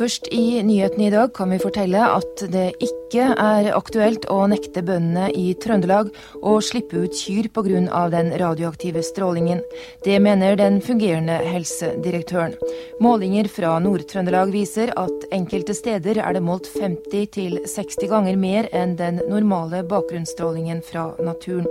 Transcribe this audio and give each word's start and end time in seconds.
Først 0.00 0.30
i 0.32 0.62
nyhetene 0.64 1.08
i 1.08 1.12
dag 1.12 1.32
kan 1.36 1.50
vi 1.52 1.58
fortelle 1.60 2.00
at 2.00 2.40
det 2.48 2.70
ikke 2.80 3.26
er 3.34 3.66
aktuelt 3.76 4.24
å 4.32 4.38
nekte 4.48 4.80
bøndene 4.86 5.26
i 5.36 5.50
Trøndelag 5.60 6.08
å 6.40 6.54
slippe 6.64 7.02
ut 7.02 7.18
kyr 7.18 7.50
pga. 7.52 8.08
den 8.08 8.30
radioaktive 8.40 9.02
strålingen. 9.02 9.60
Det 10.04 10.16
mener 10.22 10.56
den 10.56 10.80
fungerende 10.80 11.36
helsedirektøren. 11.44 12.56
Målinger 13.00 13.48
fra 13.48 13.78
Nord-Trøndelag 13.78 14.54
viser 14.56 14.94
at 14.96 15.28
enkelte 15.32 15.74
steder 15.74 16.16
er 16.16 16.32
det 16.32 16.42
målt 16.48 16.70
50-60 16.72 18.08
ganger 18.08 18.36
mer 18.36 18.68
enn 18.72 18.96
den 18.96 19.20
normale 19.28 19.84
bakgrunnsstrålingen 19.84 20.80
fra 20.80 21.10
naturen. 21.20 21.68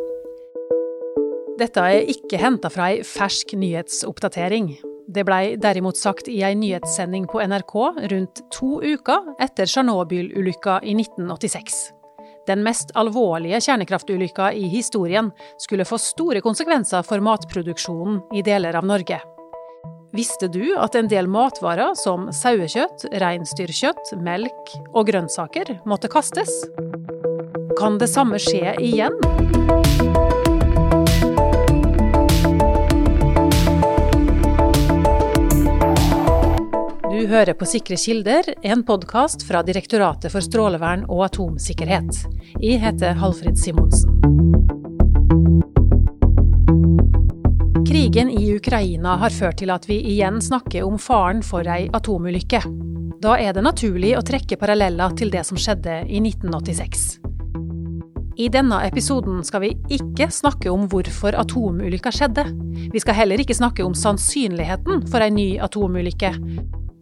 Dette 1.59 1.81
er 1.83 2.07
ikke 2.07 2.39
henta 2.39 2.69
fra 2.71 2.85
ei 2.93 3.01
fersk 3.03 3.51
nyhetsoppdatering. 3.59 4.71
Det 5.11 5.25
blei 5.27 5.57
derimot 5.59 5.97
sagt 5.99 6.29
i 6.31 6.37
ei 6.45 6.53
nyhetssending 6.55 7.25
på 7.27 7.41
NRK 7.41 7.73
rundt 8.13 8.43
to 8.53 8.77
uker 8.79 9.33
etter 9.43 9.67
Tsjernobyl-ulykka 9.67 10.77
i 10.87 10.93
1986. 10.95 11.79
Den 12.47 12.63
mest 12.63 12.93
alvorlige 12.97 13.59
kjernekraftulykka 13.65 14.53
i 14.55 14.69
historien 14.71 15.33
skulle 15.59 15.87
få 15.89 15.99
store 15.99 16.39
konsekvenser 16.45 17.03
for 17.05 17.19
matproduksjonen 17.25 18.21
i 18.37 18.45
deler 18.45 18.79
av 18.79 18.87
Norge. 18.87 19.19
Visste 20.15 20.47
du 20.49 20.63
at 20.79 20.95
en 20.97 21.11
del 21.11 21.27
matvarer 21.29 21.91
som 21.99 22.31
sauekjøtt, 22.33 23.09
reinsdyrkjøtt, 23.21 24.15
melk 24.23 24.73
og 24.93 25.11
grønnsaker 25.11 25.75
måtte 25.89 26.09
kastes? 26.09 26.55
Kan 27.77 27.99
det 27.99 28.09
samme 28.15 28.39
skje 28.41 28.77
igjen? 28.79 29.48
Du 37.19 37.25
hører 37.27 37.51
på 37.51 37.65
Sikre 37.67 37.97
kilder, 37.99 38.45
en 38.63 38.79
podkast 38.87 39.41
fra 39.43 39.59
Direktoratet 39.67 40.31
for 40.31 40.39
strålevern 40.39 41.01
og 41.11 41.25
atomsikkerhet. 41.25 42.15
Jeg 42.63 42.79
heter 42.79 43.17
Halfrid 43.19 43.59
Simonsen. 43.59 44.13
Krigen 47.89 48.31
i 48.31 48.45
Ukraina 48.55 49.17
har 49.19 49.35
ført 49.35 49.59
til 49.59 49.75
at 49.75 49.89
vi 49.89 49.99
igjen 50.13 50.39
snakker 50.39 50.87
om 50.87 50.95
faren 50.95 51.43
for 51.43 51.67
ei 51.67 51.89
atomulykke. 51.91 52.63
Da 53.19 53.35
er 53.35 53.51
det 53.51 53.67
naturlig 53.67 54.15
å 54.15 54.23
trekke 54.23 54.55
paralleller 54.63 55.19
til 55.19 55.35
det 55.35 55.43
som 55.51 55.59
skjedde 55.59 56.05
i 56.07 56.23
1986. 56.23 57.09
I 58.39 58.47
denne 58.47 58.79
episoden 58.87 59.43
skal 59.43 59.67
vi 59.67 59.75
ikke 59.91 60.31
snakke 60.31 60.71
om 60.71 60.87
hvorfor 60.87 61.35
atomulykka 61.35 62.15
skjedde. 62.15 62.47
Vi 62.95 63.03
skal 63.03 63.25
heller 63.25 63.43
ikke 63.43 63.59
snakke 63.59 63.83
om 63.83 63.91
sannsynligheten 64.07 65.09
for 65.11 65.19
ei 65.19 65.33
ny 65.35 65.49
atomulykke. 65.59 66.37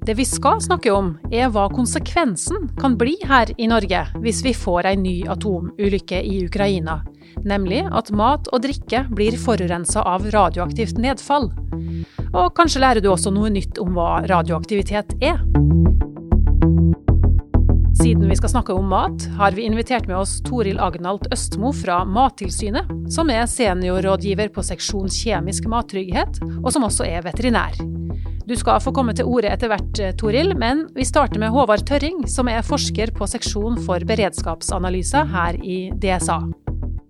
Det 0.08 0.13
vi 0.13 0.25
skal 0.25 0.61
snakke 0.63 0.91
om, 0.95 1.09
er 1.36 1.50
hva 1.52 1.66
konsekvensen 1.67 2.69
kan 2.80 2.94
bli 2.95 3.17
her 3.27 3.50
i 3.59 3.66
Norge 3.67 4.05
hvis 4.23 4.38
vi 4.45 4.53
får 4.55 4.88
ei 4.88 4.95
ny 4.95 5.16
atomulykke 5.27 6.22
i 6.23 6.38
Ukraina. 6.45 7.02
Nemlig 7.44 7.81
at 7.91 8.14
mat 8.16 8.47
og 8.55 8.61
drikke 8.64 9.02
blir 9.11 9.36
forurensa 9.36 10.05
av 10.08 10.23
radioaktivt 10.31 11.02
nedfall. 11.03 11.49
Og 12.31 12.55
kanskje 12.55 12.86
lærer 12.86 13.03
du 13.03 13.09
også 13.11 13.36
noe 13.36 13.52
nytt 13.52 13.81
om 13.83 13.91
hva 13.99 14.22
radioaktivitet 14.31 15.11
er. 15.19 15.44
Siden 17.99 18.31
vi 18.31 18.39
skal 18.39 18.55
snakke 18.55 18.80
om 18.80 18.88
mat, 18.88 19.27
har 19.36 19.59
vi 19.59 19.67
invitert 19.67 20.08
med 20.08 20.21
oss 20.21 20.38
Toril 20.47 20.80
Agnalt 20.80 21.27
Østmo 21.36 21.75
fra 21.75 22.05
Mattilsynet, 22.08 22.95
som 23.11 23.27
er 23.27 23.44
seniorrådgiver 23.44 24.55
på 24.55 24.64
seksjon 24.71 25.11
kjemisk 25.11 25.67
mattrygghet, 25.67 26.39
og 26.64 26.71
som 26.71 26.88
også 26.88 27.11
er 27.11 27.27
veterinær. 27.27 27.97
Du 28.48 28.53
skal 28.56 28.78
få 28.80 28.94
komme 28.95 29.12
til 29.12 29.28
orde 29.28 29.50
etter 29.52 29.67
hvert, 29.67 30.00
eh, 30.00 30.14
Toril, 30.16 30.53
men 30.56 30.86
vi 30.95 31.03
starter 31.03 31.36
med 31.42 31.52
Håvard 31.52 31.81
Tørring, 31.84 32.22
som 32.32 32.48
er 32.48 32.64
forsker 32.64 33.10
på 33.11 33.26
seksjon 33.27 33.76
for 33.83 33.99
beredskapsanalyse 34.08 35.23
her 35.33 35.58
i 35.60 35.89
DSA. 35.92 36.38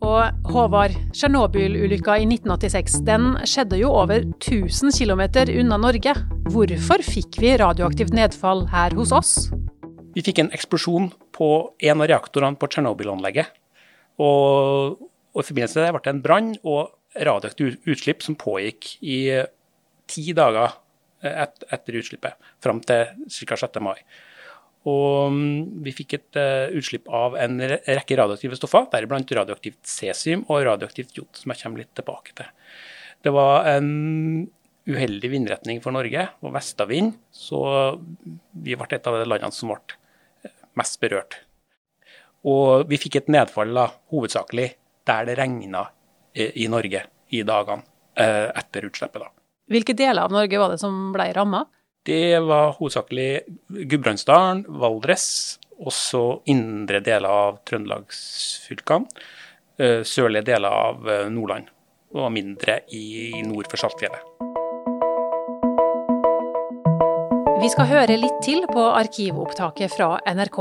Og 0.02 0.50
Håvard, 0.50 0.96
Tsjernobyl-ulykka 1.14 2.16
i 2.18 2.26
1986 2.26 3.04
den 3.06 3.28
skjedde 3.46 3.78
jo 3.78 3.92
over 3.94 4.26
1000 4.40 4.90
km 4.98 5.22
unna 5.60 5.78
Norge. 5.78 6.16
Hvorfor 6.50 7.06
fikk 7.06 7.38
vi 7.44 7.54
radioaktivt 7.62 8.18
nedfall 8.18 8.66
her 8.74 8.98
hos 8.98 9.14
oss? 9.14 9.36
Vi 10.18 10.26
fikk 10.26 10.42
en 10.42 10.50
eksplosjon 10.58 11.12
på 11.38 11.52
en 11.78 12.02
av 12.02 12.10
reaktorene 12.10 12.58
på 12.58 12.72
Tsjernobyl-anlegget. 12.74 13.54
Og, 14.18 14.98
og, 14.98 15.38
i 15.38 15.46
forbindelse 15.46 15.78
med 15.78 15.86
det 15.86 15.94
ble 16.00 16.04
det 16.08 16.16
en 16.16 16.26
brann 16.26 16.52
og 16.66 17.22
radioaktivt 17.30 17.86
utslipp 17.86 18.26
som 18.26 18.34
pågikk 18.34 18.96
i 19.06 19.22
ti 20.10 20.34
dager 20.34 20.74
et, 21.28 21.68
etter 21.74 22.00
utslippet, 22.02 22.50
fram 22.64 22.82
til 22.86 23.06
ca. 23.28 23.60
6. 23.68 23.80
mai. 23.84 23.96
Og 24.88 25.34
mm, 25.34 25.82
vi 25.84 25.94
fikk 25.96 26.18
et 26.18 26.40
uh, 26.40 26.76
utslipp 26.78 27.10
av 27.12 27.36
en 27.42 27.60
rekke 27.60 28.20
radioaktive 28.20 28.60
stoffer, 28.60 28.86
deriblant 28.94 29.34
radioaktivt 29.40 29.82
cesium 29.90 30.46
og 30.48 30.64
radioaktivt 30.68 31.18
jod, 31.18 31.32
som 31.36 31.52
jeg 31.52 31.64
kommer 31.64 31.84
litt 31.84 31.92
tilbake 31.98 32.38
til. 32.38 32.52
Det 33.26 33.34
var 33.36 33.68
en 33.74 33.90
uheldig 34.88 35.32
vindretning 35.34 35.82
for 35.84 35.92
Norge, 35.96 36.30
og 36.40 36.54
vestavind, 36.56 37.18
så 37.36 37.60
vi 38.54 38.78
ble 38.80 38.88
et 38.96 39.10
av 39.10 39.20
de 39.20 39.28
landene 39.28 39.56
som 39.56 39.74
ble 39.74 39.98
mest 40.80 41.00
berørt. 41.02 41.42
Og 42.48 42.88
vi 42.88 43.00
fikk 43.02 43.20
et 43.20 43.32
nedfall 43.34 43.74
da, 43.76 43.90
hovedsakelig 44.14 44.70
der 45.08 45.28
det 45.28 45.36
regna 45.40 45.88
i, 46.38 46.68
Norge 46.70 47.02
i 47.34 47.42
dagene 47.44 47.84
uh, 47.84 48.48
etter 48.56 48.88
utslippet. 48.88 49.26
da. 49.26 49.37
Hvilke 49.68 49.96
deler 49.98 50.24
av 50.24 50.32
Norge 50.32 50.60
var 50.60 50.72
det 50.72 50.80
som 50.80 51.10
ble 51.12 51.28
ramma? 51.36 51.66
Det 52.08 52.40
var 52.40 52.78
hovedsakelig 52.78 53.32
Gudbrandsdalen, 53.68 54.64
Valdres, 54.80 55.58
også 55.84 56.22
indre 56.48 57.02
deler 57.04 57.28
av 57.28 57.60
trøndelagsfylkene, 57.68 59.12
eh, 59.78 60.02
sørlige 60.08 60.48
deler 60.54 60.72
av 60.72 61.10
eh, 61.12 61.28
Nordland 61.28 61.68
og 62.16 62.32
mindre 62.32 62.80
i 62.96 63.44
nord 63.44 63.68
for 63.68 63.84
Saltfjellet. 63.84 64.24
Vi 67.60 67.70
skal 67.74 67.90
høre 67.92 68.16
litt 68.22 68.40
til 68.46 68.64
på 68.72 68.88
arkivopptaket 68.96 69.92
fra 69.92 70.16
NRK. 70.32 70.60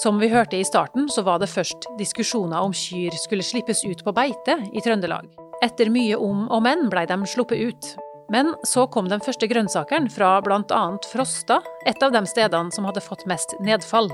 Som 0.00 0.20
vi 0.22 0.30
hørte 0.32 0.56
i 0.56 0.64
starten, 0.64 1.10
så 1.12 1.26
var 1.26 1.42
det 1.42 1.52
først 1.52 1.90
diskusjoner 1.98 2.62
om 2.62 2.72
kyr 2.72 3.12
skulle 3.20 3.44
slippes 3.44 3.84
ut 3.84 4.00
på 4.06 4.14
beite 4.16 4.62
i 4.72 4.80
Trøndelag. 4.80 5.28
Etter 5.60 5.90
mye 5.92 6.16
om 6.16 6.46
og 6.48 6.62
men 6.64 6.88
blei 6.88 7.04
de 7.10 7.18
sluppet 7.28 7.60
ut, 7.60 7.96
men 8.30 8.54
så 8.66 8.86
kom 8.86 9.08
den 9.10 9.22
første 9.24 9.48
grønnsakeren 9.50 10.08
fra 10.12 10.36
bl.a. 10.44 10.82
Frosta, 11.12 11.60
et 11.86 12.02
av 12.02 12.14
de 12.14 12.22
stedene 12.30 12.74
som 12.74 12.86
hadde 12.88 13.02
fått 13.04 13.26
mest 13.30 13.56
nedfall. 13.60 14.10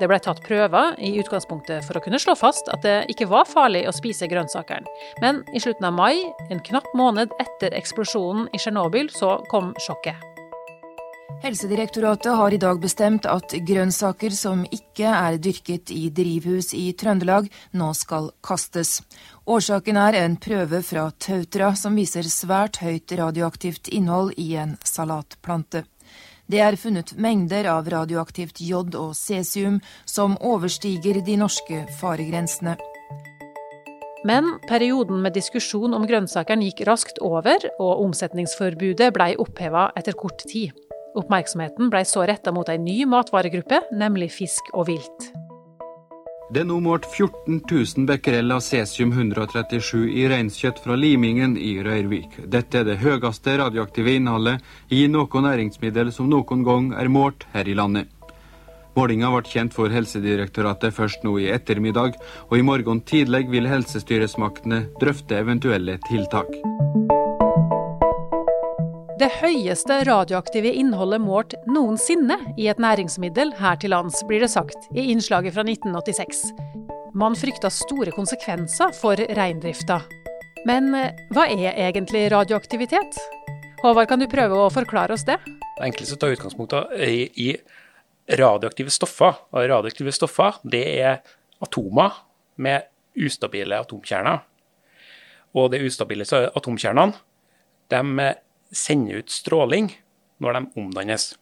Det 0.00 0.08
ble 0.08 0.16
tatt 0.22 0.40
prøver 0.46 0.94
i 1.04 1.12
utgangspunktet 1.20 1.84
for 1.84 1.98
å 1.98 2.02
kunne 2.04 2.18
slå 2.22 2.32
fast 2.38 2.70
at 2.72 2.80
det 2.86 2.96
ikke 3.12 3.28
var 3.28 3.48
farlig 3.48 3.84
å 3.88 3.92
spise 3.92 4.30
grønnsakeren. 4.30 4.88
Men 5.20 5.42
i 5.52 5.60
slutten 5.60 5.90
av 5.90 5.96
mai, 5.98 6.24
en 6.48 6.64
knapp 6.64 6.88
måned 6.96 7.36
etter 7.42 7.76
eksplosjonen 7.76 8.48
i 8.56 8.62
Tsjernobyl, 8.62 9.12
så 9.12 9.36
kom 9.52 9.74
sjokket. 9.84 10.29
Helsedirektoratet 11.42 12.36
har 12.36 12.54
i 12.54 12.58
dag 12.60 12.80
bestemt 12.80 13.24
at 13.24 13.54
grønnsaker 13.64 14.34
som 14.36 14.60
ikke 14.76 15.08
er 15.08 15.38
dyrket 15.40 15.88
i 15.88 16.10
drivhus 16.12 16.74
i 16.76 16.90
Trøndelag, 16.92 17.46
nå 17.72 17.86
skal 17.96 18.28
kastes. 18.44 18.98
Årsaken 19.48 19.96
er 19.96 20.18
en 20.20 20.36
prøve 20.36 20.82
fra 20.84 21.06
Tautra 21.16 21.70
som 21.80 21.96
viser 21.96 22.28
svært 22.28 22.82
høyt 22.84 23.14
radioaktivt 23.16 23.88
innhold 23.88 24.34
i 24.36 24.50
en 24.60 24.76
salatplante. 24.84 25.86
Det 26.44 26.60
er 26.60 26.76
funnet 26.76 27.14
mengder 27.16 27.70
av 27.72 27.88
radioaktivt 27.88 28.60
jod 28.60 28.92
og 29.00 29.16
cesium 29.16 29.80
som 30.04 30.36
overstiger 30.44 31.22
de 31.24 31.38
norske 31.40 31.86
faregrensene. 32.02 32.76
Men 34.28 34.58
perioden 34.68 35.22
med 35.24 35.38
diskusjon 35.40 35.96
om 35.96 36.04
grønnsakeren 36.04 36.60
gikk 36.68 36.84
raskt 36.84 37.24
over, 37.24 37.64
og 37.80 38.04
omsetningsforbudet 38.04 39.08
blei 39.16 39.32
oppheva 39.40 39.88
etter 39.96 40.12
kort 40.12 40.44
tid. 40.44 40.76
Oppmerksomheten 41.18 41.90
ble 41.90 42.04
så 42.06 42.24
retta 42.28 42.52
mot 42.54 42.68
ei 42.70 42.78
ny 42.78 43.02
matvaregruppe, 43.10 43.82
nemlig 43.96 44.30
fisk 44.34 44.70
og 44.74 44.90
vilt. 44.90 45.30
Det 46.50 46.64
er 46.64 46.66
nå 46.66 46.80
målt 46.82 47.04
14 47.06 47.60
000 47.70 48.06
becquerel 48.08 48.50
av 48.50 48.62
cesium-137 48.66 50.08
i 50.18 50.24
reinkjøtt 50.32 50.80
fra 50.82 50.96
limingen 50.98 51.54
i 51.54 51.76
Røyrvik. 51.86 52.40
Dette 52.50 52.80
er 52.80 52.88
det 52.88 52.98
høyeste 53.04 53.54
radioaktive 53.60 54.16
innholdet 54.18 54.58
i 54.90 55.04
noe 55.06 55.44
næringsmiddel 55.46 56.10
som 56.14 56.26
noen 56.30 56.66
gang 56.66 56.90
er 56.98 57.12
målt 57.12 57.46
her 57.54 57.70
i 57.70 57.78
landet. 57.78 58.10
Målinga 58.98 59.30
ble 59.30 59.46
kjent 59.46 59.76
for 59.76 59.94
Helsedirektoratet 59.94 60.96
først 60.96 61.22
nå 61.22 61.36
i 61.38 61.46
ettermiddag, 61.54 62.18
og 62.50 62.58
i 62.58 62.66
morgen 62.66 63.04
tidlig 63.06 63.46
vil 63.54 63.70
helsestyresmaktene 63.70 64.88
drøfte 64.98 65.38
eventuelle 65.38 66.00
tiltak. 66.10 66.50
Det 69.20 69.28
høyeste 69.42 69.98
radioaktive 70.08 70.70
innholdet 70.80 71.20
målt 71.20 71.52
noensinne 71.68 72.38
i 72.56 72.70
et 72.72 72.78
næringsmiddel 72.80 73.50
her 73.58 73.76
til 73.76 73.92
lands, 73.92 74.22
blir 74.24 74.40
det 74.40 74.48
sagt 74.48 74.86
i 74.96 75.10
innslaget 75.12 75.52
fra 75.52 75.64
1986. 75.66 76.40
Man 77.12 77.36
frykta 77.36 77.68
store 77.68 78.14
konsekvenser 78.16 78.96
for 78.96 79.20
reindrifta. 79.36 79.98
Men 80.64 80.88
eh, 80.96 81.20
hva 81.36 81.44
er 81.52 81.76
egentlig 81.90 82.30
radioaktivitet? 82.32 83.20
Håvard, 83.84 84.08
kan 84.08 84.24
du 84.24 84.28
prøve 84.30 84.56
å 84.56 84.72
forklare 84.72 85.12
oss 85.12 85.28
det? 85.28 85.36
Det 85.44 85.84
enkleste 85.90 86.16
å 86.16 86.24
ta 86.24 86.32
utgangspunkt 86.32 86.80
i, 87.04 87.52
radioaktive 88.40 88.96
stoffer. 88.96 89.36
Og 89.52 89.68
radioaktive 89.68 90.16
stoffer 90.16 90.64
det 90.64 90.86
er 90.96 91.20
atomer 91.60 92.22
med 92.56 92.88
ustabile 93.20 93.84
atomkjerner. 93.84 94.46
Og 95.60 95.74
de 95.74 95.84
ustabile 95.84 96.24
atomkjernene 96.24 97.26
de 97.90 98.30
sender 98.70 99.22
ut 99.22 99.32
stråling 99.32 99.90
når 100.40 100.56
de 100.56 100.62
omdannes. 100.80 101.32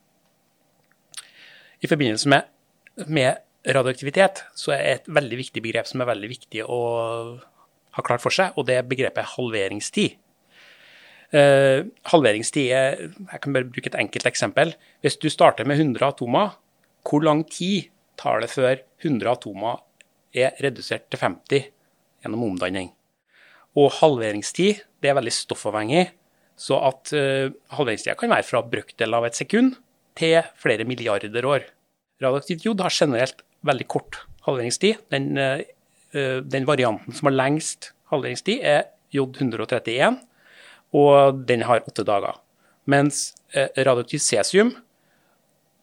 I 1.80 1.90
forbindelse 1.90 2.30
med, 2.32 2.48
med 3.06 3.38
radioaktivitet 3.69 4.42
så 4.58 4.75
er 4.75 4.84
et 4.96 5.10
veldig 5.10 5.38
viktig 5.38 5.62
begrep 5.62 5.88
som 5.90 6.02
er 6.02 6.10
veldig 6.10 6.30
viktig 6.30 6.64
å 6.64 6.80
ha 7.98 8.04
klart 8.06 8.22
for 8.22 8.34
seg, 8.34 8.56
og 8.56 8.66
det 8.69 8.78
er 8.78 8.88
begrepet 8.88 9.34
halveringstid. 9.36 10.16
Uh, 11.28 11.84
halveringstid 12.08 12.70
er 12.72 12.94
Jeg 13.12 13.40
kan 13.44 13.52
bare 13.52 13.69
bruke 13.69 13.90
et 13.90 13.98
enkelt 14.00 14.26
eksempel. 14.30 14.72
Hvis 15.04 15.19
du 15.20 15.28
starter 15.28 15.69
med 15.69 15.76
100 15.76 16.06
atomer, 16.06 16.54
hvor 17.04 17.20
lang 17.25 17.44
tid 17.44 17.90
tar 18.16 18.40
det 18.40 18.48
før 18.50 18.80
100 19.04 19.28
atomer 19.34 19.82
er 20.32 20.56
redusert 20.64 21.10
til 21.10 21.20
50 21.20 21.69
gjennom 22.25 22.46
omdanning? 22.48 22.94
Og 23.76 23.92
halveringstid 24.00 24.80
det 25.02 25.10
er 25.10 25.19
veldig 25.19 25.34
stoffavhengig, 25.34 26.08
så 26.58 26.78
at 26.88 27.12
uh, 27.14 27.49
halveringstida 27.76 28.16
kan 28.19 28.32
være 28.32 28.46
fra 28.46 28.62
brøkdel 28.66 29.14
av 29.14 29.28
et 29.28 29.38
sekund 29.38 29.76
til 30.19 30.40
flere 30.58 30.87
milliarder 30.88 31.46
år. 31.46 31.66
Radioaktivt 32.22 32.66
jod 32.66 32.82
har 32.82 32.94
generelt 32.94 33.44
veldig 33.66 33.87
kort 33.90 34.20
halveringstid. 34.46 35.05
Den, 35.14 35.38
uh, 35.38 36.43
den 36.43 36.66
varianten 36.66 37.14
som 37.14 37.31
har 37.31 37.37
lengst 37.37 37.93
halveringstid, 38.10 38.64
er 38.66 38.88
jod 39.14 39.38
131 39.38 40.19
og 40.96 41.44
den 41.49 41.64
har 41.69 41.84
åtte 41.87 42.05
dager. 42.06 42.38
Mens 42.88 43.34
uh, 43.56 43.69
radioaktivt 43.76 44.25
cesium, 44.25 44.75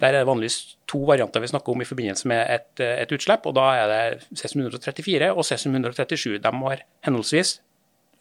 der 0.01 0.11
er 0.11 0.23
det 0.23 0.27
vanligvis 0.27 0.75
to 0.91 0.99
varianter 1.07 1.39
vi 1.39 1.47
snakker 1.47 1.71
om 1.71 1.81
i 1.81 1.87
forbindelse 1.87 2.27
med 2.27 2.41
et, 2.51 2.81
eh, 2.83 2.97
et 3.01 3.11
utslipp, 3.15 3.45
og 3.47 3.55
da 3.55 3.69
er 3.79 3.87
det 3.87 4.25
cesium 4.35 4.65
134 4.65 5.29
og 5.31 5.45
cesium 5.47 5.75
137. 5.75 6.37
De 6.43 6.51
har 6.51 6.81
henholdsvis 7.07 7.61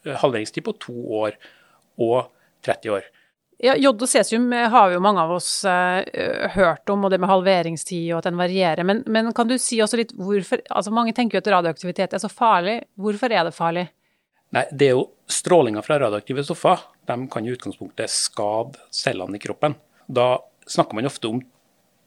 eh, 0.07 0.15
halveringstid 0.15 0.63
på 0.63 0.77
to 0.79 0.95
år 1.19 1.35
og 1.99 2.31
30 2.67 2.97
år. 2.97 3.07
Ja, 3.63 3.77
Jod 3.79 4.03
og 4.03 4.11
cesium 4.11 4.49
har 4.53 4.93
jo 4.93 5.03
mange 5.03 5.23
av 5.23 5.31
oss 5.37 5.49
uh, 5.65 6.03
hørt 6.57 6.91
om, 6.91 7.07
og 7.07 7.13
det 7.13 7.21
med 7.23 7.31
halveringstid 7.31 8.11
og 8.11 8.19
at 8.19 8.29
den 8.29 8.41
varierer. 8.41 8.85
Men, 8.87 9.05
men, 9.07 9.31
kan 9.37 9.49
du 9.49 9.55
si 9.63 9.79
også 9.81 10.01
litt 10.01 10.15
hvorfor 10.19 10.65
altså 10.69 10.93
Mange 10.95 11.15
tenker 11.17 11.39
jo 11.39 11.45
at 11.45 11.53
radioaktivitet 11.55 12.17
er 12.17 12.23
så 12.23 12.31
farlig. 12.33 12.81
Hvorfor 13.01 13.33
er 13.33 13.47
det 13.47 13.55
farlig? 13.57 13.87
Nei, 14.55 14.67
det 14.71 14.91
er 14.91 14.99
jo 14.99 15.07
strålinga 15.31 15.83
fra 15.87 16.01
radioaktive 16.03 16.45
stoffer. 16.47 16.83
De 17.09 17.17
kan 17.31 17.47
i 17.47 17.55
utgangspunktet 17.55 18.13
skade 18.13 18.83
cellene 18.95 19.39
i 19.39 19.43
kroppen. 19.43 19.79
Da 20.07 20.37
snakker 20.71 20.99
man 20.99 21.09
ofte 21.09 21.31
om 21.31 21.41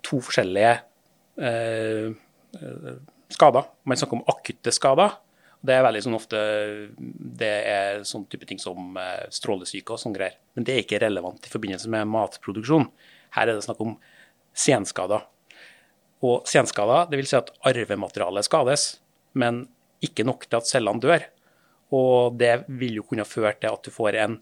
to 0.06 0.20
forskjellige 0.24 0.76
eh, 1.42 2.14
skader. 3.34 3.68
Man 3.84 4.00
snakker 4.00 4.20
om 4.20 4.28
akutte 4.32 4.72
skader. 4.76 5.18
Det 5.68 5.76
er 5.76 5.84
veldig 5.84 6.02
sånn 6.06 6.16
ofte 6.16 6.42
det 7.38 7.54
er 7.68 8.04
sånn 8.08 8.26
type 8.32 8.48
ting 8.48 8.60
som 8.62 8.96
eh, 9.00 9.26
strålesyke 9.34 9.94
og 9.94 10.02
sånne 10.02 10.20
greier. 10.20 10.38
Men 10.56 10.68
det 10.68 10.76
er 10.76 10.86
ikke 10.86 11.02
relevant 11.04 11.48
i 11.48 11.52
forbindelse 11.52 11.92
med 11.92 12.08
matproduksjon. 12.12 12.88
Her 13.36 13.50
er 13.50 13.58
det 13.58 13.66
snakk 13.66 13.82
om 13.84 13.98
senskader. 14.58 15.26
Og 16.26 16.48
senskader, 16.50 17.10
dvs. 17.12 17.30
Si 17.30 17.38
at 17.38 17.52
arvematerialet 17.70 18.48
skades, 18.48 18.86
men 19.38 19.66
ikke 20.04 20.26
nok 20.28 20.48
til 20.48 20.60
at 20.60 20.70
cellene 20.70 21.04
dør. 21.04 21.26
Og 21.96 22.38
det 22.40 22.54
vil 22.68 23.00
jo 23.00 23.06
kunne 23.08 23.28
føre 23.28 23.56
til 23.62 23.72
at 23.72 23.86
du 23.86 23.94
får 23.94 24.18
en 24.24 24.38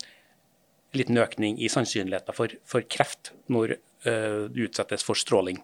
liten 0.95 1.19
økning 1.19 1.59
i 1.59 1.69
sannsynligheten 1.71 2.35
for, 2.35 2.53
for 2.67 2.85
kreft 2.87 3.33
når 3.51 3.75
uh, 4.07 4.47
du 4.51 4.63
utsettes 4.65 5.03
for 5.05 5.19
stråling. 5.19 5.59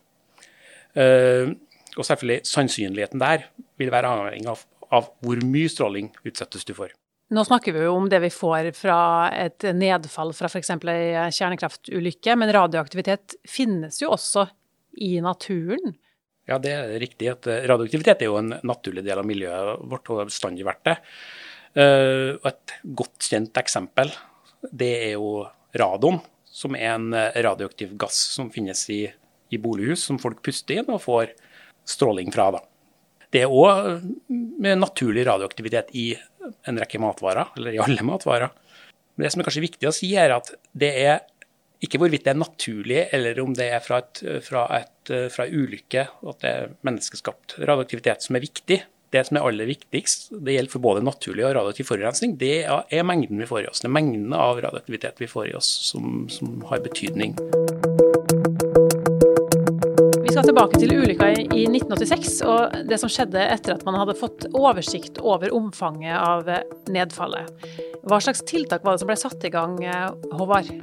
Uh, 0.92 1.56
og 1.98 2.04
selvfølgelig 2.08 2.48
sannsynligheten 2.48 3.22
der 3.22 3.48
vil 3.80 3.92
være 3.94 4.12
avhengig 4.12 4.52
av, 4.52 4.66
av, 4.92 5.12
hvor 5.24 5.42
mye 5.48 5.72
stråling 5.72 6.12
utsettes 6.28 6.68
du 6.68 6.74
for. 6.78 6.94
Nå 7.32 7.44
snakker 7.48 7.72
vi 7.76 7.86
jo 7.86 7.94
om 7.96 8.10
det 8.12 8.20
vi 8.26 8.32
får 8.34 8.74
fra 8.76 9.00
et 9.32 9.64
nedfall 9.78 10.34
fra 10.36 10.50
f.eks. 10.52 10.74
ei 10.92 11.30
kjernekraftulykke, 11.32 12.36
men 12.36 12.52
radioaktivitet 12.52 13.38
finnes 13.48 14.02
jo 14.02 14.12
også 14.12 14.50
i 15.00 15.14
naturen? 15.24 15.94
Ja, 16.50 16.58
det 16.60 16.74
er 16.76 16.98
riktig. 17.00 17.30
at 17.32 17.48
Radioaktivitet 17.48 18.26
er 18.26 18.32
jo 18.34 18.40
en 18.42 18.58
naturlig 18.68 19.06
del 19.08 19.22
av 19.22 19.28
miljøet 19.28 19.86
vårt 19.88 20.12
og 20.12 20.20
har 20.24 20.28
bestandig 20.28 20.68
vært 20.68 20.84
det. 20.90 20.98
Uh, 21.72 22.36
et 22.50 22.76
godt 22.84 23.30
kjent 23.32 23.56
eksempel 23.62 24.12
det 24.70 24.92
er 25.08 25.14
jo 25.16 25.46
radon, 25.80 26.20
som 26.46 26.76
er 26.76 26.92
en 26.94 27.14
radioaktiv 27.16 27.96
gass 28.00 28.18
som 28.36 28.52
finnes 28.54 28.84
i, 28.92 29.06
i 29.50 29.60
bolighus, 29.62 30.04
som 30.04 30.20
folk 30.22 30.42
puster 30.46 30.82
inn 30.82 30.92
og 30.92 31.02
får 31.06 31.32
stråling 31.88 32.32
fra. 32.36 32.52
Da. 32.58 32.62
Det 33.32 33.46
er 33.46 33.52
òg 33.52 34.04
naturlig 34.78 35.26
radioaktivitet 35.28 35.94
i 35.98 36.12
en 36.68 36.80
rekke 36.82 37.00
matvarer, 37.02 37.54
eller 37.58 37.76
i 37.78 37.82
alle 37.84 38.06
matvarer. 38.12 38.54
Men 39.16 39.26
det 39.26 39.34
som 39.34 39.44
er 39.44 39.48
kanskje 39.48 39.68
viktig 39.68 39.90
å 39.90 39.96
si, 39.96 40.14
er 40.20 40.36
at 40.36 40.54
det 40.72 40.92
er 41.04 41.22
ikke 41.82 41.98
hvorvidt 42.02 42.28
det 42.28 42.36
er 42.36 42.42
naturlig, 42.42 43.04
eller 43.16 43.40
om 43.42 43.56
det 43.58 43.72
er 43.74 43.82
fra, 43.82 44.02
et, 44.04 44.22
fra, 44.46 44.68
et, 44.78 45.14
fra 45.34 45.48
ulykke, 45.50 46.06
at 46.30 46.44
det 46.44 46.52
er 46.52 46.74
menneskeskapt 46.86 47.58
radioaktivitet 47.64 48.28
som 48.28 48.38
er 48.38 48.46
viktig 48.46 48.84
det 49.12 49.26
som 49.28 49.38
er 49.38 49.48
aller 49.48 49.68
viktigst, 49.68 50.30
det 50.40 50.56
gjelder 50.56 50.72
for 50.72 50.84
både 50.86 51.04
naturlig 51.04 51.44
og 51.44 51.56
radioaktiv 51.58 51.90
forurensning, 51.90 52.38
det 52.40 52.64
er 52.64 53.08
mengden 53.08 53.42
vi 53.44 53.50
får 53.50 53.66
i 53.66 53.68
oss. 53.72 53.84
Det 53.84 53.90
er 53.90 53.98
mengden 53.98 54.32
av 54.38 54.62
radioaktivitet 54.64 55.20
vi 55.20 55.28
får 55.32 55.52
i 55.52 55.56
oss 55.60 55.72
som, 55.92 56.30
som 56.32 56.62
har 56.72 56.84
betydning. 56.86 57.36
Tilbake 60.52 60.82
til 60.82 60.92
ulykka 61.00 61.30
i 61.32 61.62
1986 61.64 62.42
og 62.44 62.74
det 62.84 62.98
som 63.00 63.08
skjedde 63.08 63.40
etter 63.40 63.72
at 63.78 63.86
man 63.88 63.96
hadde 63.96 64.18
fått 64.20 64.50
oversikt 64.52 65.22
over 65.24 65.54
omfanget 65.56 66.12
av 66.18 66.50
nedfallet. 66.92 67.48
Hva 68.04 68.20
slags 68.20 68.44
tiltak 68.50 68.84
var 68.84 68.98
det 68.98 69.00
som 69.00 69.08
ble 69.08 69.16
satt 69.22 69.46
i 69.48 69.52
gang, 69.54 69.78
Håvard? 70.36 70.74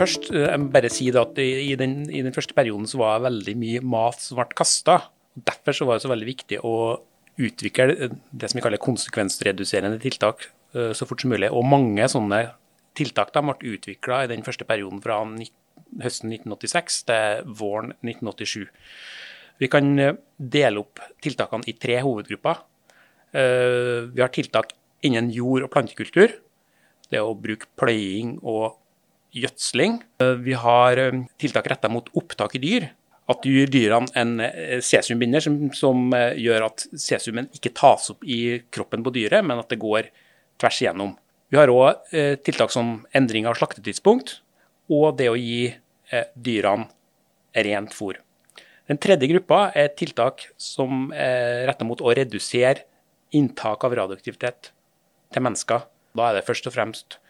Først 0.00 0.30
eh, 0.32 0.46
jeg 0.46 0.62
må 0.62 0.70
bare 0.72 0.88
si 0.88 1.10
at 1.12 1.36
i 1.36 1.76
den, 1.76 1.98
i 2.08 2.24
den 2.24 2.32
første 2.32 2.56
perioden 2.56 2.88
så 2.88 3.02
var 3.02 3.18
det 3.18 3.26
veldig 3.26 3.56
mye 3.60 3.84
mat 3.92 4.24
som 4.24 4.40
ble 4.40 4.48
kasta. 4.56 4.96
Derfor 5.36 5.76
så 5.76 5.90
var 5.90 6.00
det 6.00 6.06
så 6.06 6.14
veldig 6.14 6.30
viktig 6.30 6.64
å 6.64 6.74
utvikle 7.36 8.08
det 8.08 8.48
som 8.48 8.56
vi 8.56 8.64
kaller 8.64 8.80
konsekvensreduserende 8.80 10.00
tiltak 10.00 10.48
eh, 10.72 10.94
så 10.96 11.04
fort 11.04 11.20
som 11.20 11.36
mulig. 11.36 11.52
Og 11.52 11.68
mange 11.68 12.08
sånne 12.08 12.46
tiltak 12.96 13.36
ble 13.36 13.76
utvikla 13.76 14.24
i 14.24 14.32
den 14.32 14.48
første 14.48 14.64
perioden 14.64 15.04
fra 15.04 15.20
høsten 16.02 16.32
1986 16.32 17.00
til 17.10 17.48
våren 17.60 17.94
1987. 18.00 18.68
Vi 19.60 19.70
kan 19.72 19.90
eh, 19.98 20.18
dele 20.36 20.84
opp 20.84 21.02
tiltakene 21.24 21.68
i 21.70 21.76
tre 21.78 22.00
hovedgrupper. 22.04 22.62
Eh, 23.32 24.10
vi 24.12 24.22
har 24.22 24.32
tiltak 24.34 24.74
innen 25.06 25.32
jord- 25.34 25.66
og 25.66 25.72
plantekultur. 25.74 26.36
Det 27.10 27.18
er 27.18 27.26
å 27.26 27.34
bruke 27.34 27.68
pløying 27.80 28.38
og 28.46 28.78
gjødsling. 29.34 30.00
Vi 30.42 30.54
har 30.58 30.98
tiltak 31.38 31.68
retta 31.70 31.88
mot 31.90 32.08
opptak 32.18 32.56
i 32.58 32.62
dyr 32.62 32.88
at 33.30 33.44
du 33.44 33.50
gir 33.52 33.70
dyrene 33.70 34.10
en 34.18 34.38
eh, 34.42 34.78
cesiumbinder 34.84 35.42
som, 35.44 35.56
som, 35.76 36.08
eh, 36.16 36.34
gjør 36.40 36.66
at 36.70 36.86
cesiumen 36.90 37.50
ikke 37.56 37.74
tas 37.76 38.10
opp 38.12 38.24
i 38.26 38.60
kroppen 38.74 39.04
på 39.06 39.12
dyret, 39.14 39.44
men 39.46 39.60
at 39.62 39.70
det 39.70 39.80
går 39.82 40.10
tvers 40.60 40.80
igjennom. 40.82 41.14
Vi 41.50 41.58
har 41.58 41.72
òg 41.72 42.14
eh, 42.14 42.36
tiltak 42.42 42.72
som 42.74 43.00
endring 43.16 43.48
av 43.48 43.58
slaktetidspunkt 43.58 44.40
og 44.90 45.16
det 45.20 45.30
å 45.30 45.38
gi 45.38 45.70
eh, 45.70 46.28
dyrene 46.34 46.90
rent 47.66 47.94
fôr. 47.94 48.18
Den 48.90 48.98
tredje 48.98 49.30
gruppa 49.30 49.70
er 49.78 49.92
tiltak 49.94 50.48
som 50.58 51.10
er 51.14 51.64
retta 51.70 51.86
mot 51.86 52.02
å 52.02 52.14
redusere 52.16 52.86
inntak 53.36 53.86
av 53.86 53.94
radioaktivitet 53.94 54.72
til 55.30 55.46
mennesker. 55.46 55.86
Da 56.18 56.30
er 56.30 56.38
det 56.38 56.46
først 56.46 56.66
og 56.66 56.74
fremst 56.74 57.20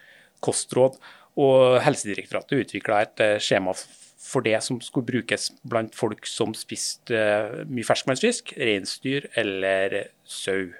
kostråd. 0.44 0.96
Og 1.40 1.78
Helsedirektoratet 1.84 2.64
utvikla 2.64 3.02
et 3.04 3.20
skjema 3.44 3.74
for 4.20 4.44
det 4.44 4.58
som 4.64 4.78
skulle 4.84 5.08
brukes 5.08 5.48
blant 5.68 5.96
folk 5.96 6.28
som 6.28 6.52
spiste 6.56 7.16
eh, 7.16 7.64
mye 7.70 7.86
ferskvannsfisk, 7.86 8.54
reinsdyr 8.60 9.30
eller 9.40 10.10
sau. 10.28 10.70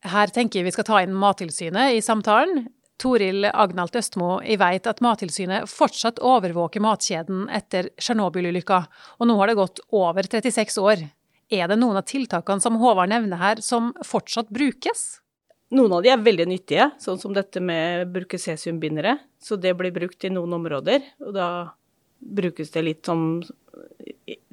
Her 0.00 0.32
tenker 0.32 0.60
jeg 0.60 0.70
vi 0.70 0.74
skal 0.74 0.88
ta 0.88 1.00
inn 1.04 1.16
Mattilsynet 1.16 1.98
i 1.98 2.04
samtalen. 2.04 2.64
Toril 3.00 3.46
Agnalt 3.48 3.96
Østmo, 3.96 4.34
jeg 4.44 4.60
vet 4.60 4.84
at 4.90 5.00
Mattilsynet 5.00 5.70
fortsatt 5.72 6.20
overvåker 6.20 6.82
matkjeden 6.84 7.46
etter 7.56 7.88
Tsjernobyl-ulykka, 7.96 8.82
og 9.16 9.30
nå 9.30 9.38
har 9.40 9.48
det 9.48 9.56
gått 9.56 9.80
over 9.96 10.28
36 10.28 10.76
år. 10.82 11.06
Er 11.50 11.70
det 11.70 11.78
noen 11.80 11.96
av 11.96 12.04
tiltakene 12.06 12.60
som 12.62 12.76
Håvard 12.78 13.10
nevner 13.10 13.40
her, 13.40 13.62
som 13.64 13.94
fortsatt 14.06 14.52
brukes? 14.52 15.20
Noen 15.72 15.96
av 15.96 16.04
de 16.04 16.10
er 16.12 16.20
veldig 16.22 16.46
nyttige, 16.50 16.90
sånn 17.00 17.18
som 17.22 17.32
dette 17.34 17.62
med 17.62 18.10
bruke 18.12 18.38
cesiumbindere. 18.42 19.16
Så 19.40 19.56
det 19.56 19.72
blir 19.78 19.94
brukt 19.94 20.26
i 20.26 20.30
noen 20.34 20.52
områder. 20.58 21.00
Og 21.24 21.32
da 21.34 21.46
brukes 22.20 22.70
det 22.74 22.82
litt 22.84 23.06
som 23.06 23.40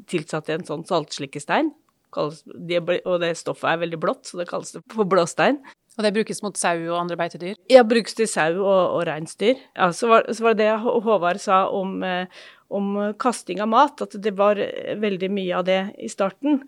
tilsatt 0.07 0.49
i 0.49 0.55
en 0.55 0.65
sånn 0.67 0.85
saltslikkestein. 0.87 1.73
Og 2.17 2.37
det 2.69 3.33
stoffet 3.37 3.73
er 3.73 3.81
veldig 3.83 3.99
blått, 4.01 4.29
så 4.29 4.39
det 4.39 4.47
kalles 4.49 4.71
det 4.77 4.83
for 4.93 5.09
blåstein. 5.09 5.59
Og 5.97 6.05
det 6.05 6.13
brukes 6.13 6.43
mot 6.45 6.57
sau 6.57 6.75
og 6.91 6.99
andre 6.99 7.17
beitedyr? 7.17 7.55
Ja, 7.73 7.81
brukes 7.87 8.13
til 8.17 8.29
sau 8.29 8.51
og, 8.61 8.81
og 8.99 9.07
reinsdyr. 9.09 9.57
Ja, 9.73 9.89
så, 9.95 10.11
var, 10.11 10.27
så 10.29 10.45
var 10.45 10.57
det 10.57 10.67
det 10.67 10.75
Håvard 10.85 11.41
sa 11.41 11.63
om, 11.73 11.97
eh, 12.05 12.45
om 12.69 12.93
kasting 13.17 13.63
av 13.65 13.71
mat, 13.71 14.05
at 14.05 14.13
det 14.21 14.35
var 14.37 14.61
veldig 15.01 15.31
mye 15.33 15.57
av 15.57 15.65
det 15.65 15.81
i 15.97 16.09
starten. 16.11 16.61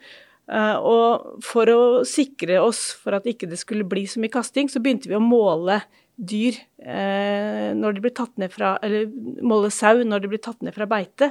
Uh, 0.50 0.78
og 0.82 1.44
for 1.46 1.70
å 1.70 1.82
sikre 2.10 2.58
oss 2.64 2.88
for 2.98 3.14
at 3.20 3.28
ikke 3.30 3.46
det 3.52 3.60
skulle 3.62 3.86
bli 3.86 4.08
så 4.10 4.18
mye 4.18 4.34
kasting, 4.34 4.66
så 4.66 4.82
begynte 4.82 5.12
vi 5.12 5.18
å 5.20 5.22
måle 5.22 5.84
dyr 6.20 6.58
når 7.80 7.94
de 7.96 8.02
ble 8.04 8.10
tatt 8.12 8.34
ned 8.42 8.52
fra 8.52 8.74
Eller 8.84 9.06
måle 9.40 9.70
sau 9.72 10.02
når 10.04 10.26
de 10.26 10.32
ble 10.34 10.40
tatt 10.44 10.66
ned 10.66 10.76
fra 10.76 10.84
beite. 10.90 11.30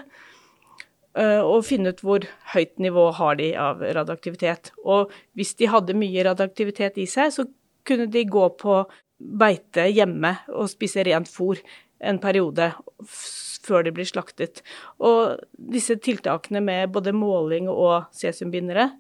Og 1.19 1.67
finne 1.69 1.93
ut 1.93 2.01
hvor 2.01 2.25
høyt 2.55 2.73
nivå 2.81 3.05
har 3.19 3.37
de 3.37 3.51
av 3.61 3.83
radioaktivitet. 3.83 4.71
Og 4.89 5.13
hvis 5.37 5.53
de 5.61 5.69
hadde 5.69 5.99
mye 5.99 6.25
radioaktivitet 6.25 6.97
i 7.03 7.05
seg, 7.11 7.35
så 7.37 7.45
kunne 7.89 8.09
de 8.13 8.25
gå 8.29 8.47
på 8.61 8.83
beite 9.19 9.89
hjemme 9.91 10.37
og 10.55 10.71
spise 10.71 11.03
rent 11.07 11.31
fôr 11.31 11.59
en 11.99 12.21
periode 12.23 12.71
før 13.09 13.85
de 13.87 13.93
blir 13.95 14.07
slaktet. 14.09 14.63
Og 15.03 15.41
disse 15.53 15.99
tiltakene 16.03 16.63
med 16.65 16.95
både 16.95 17.15
måling 17.17 17.69
og 17.73 18.09
cesiumbindere, 18.15 18.91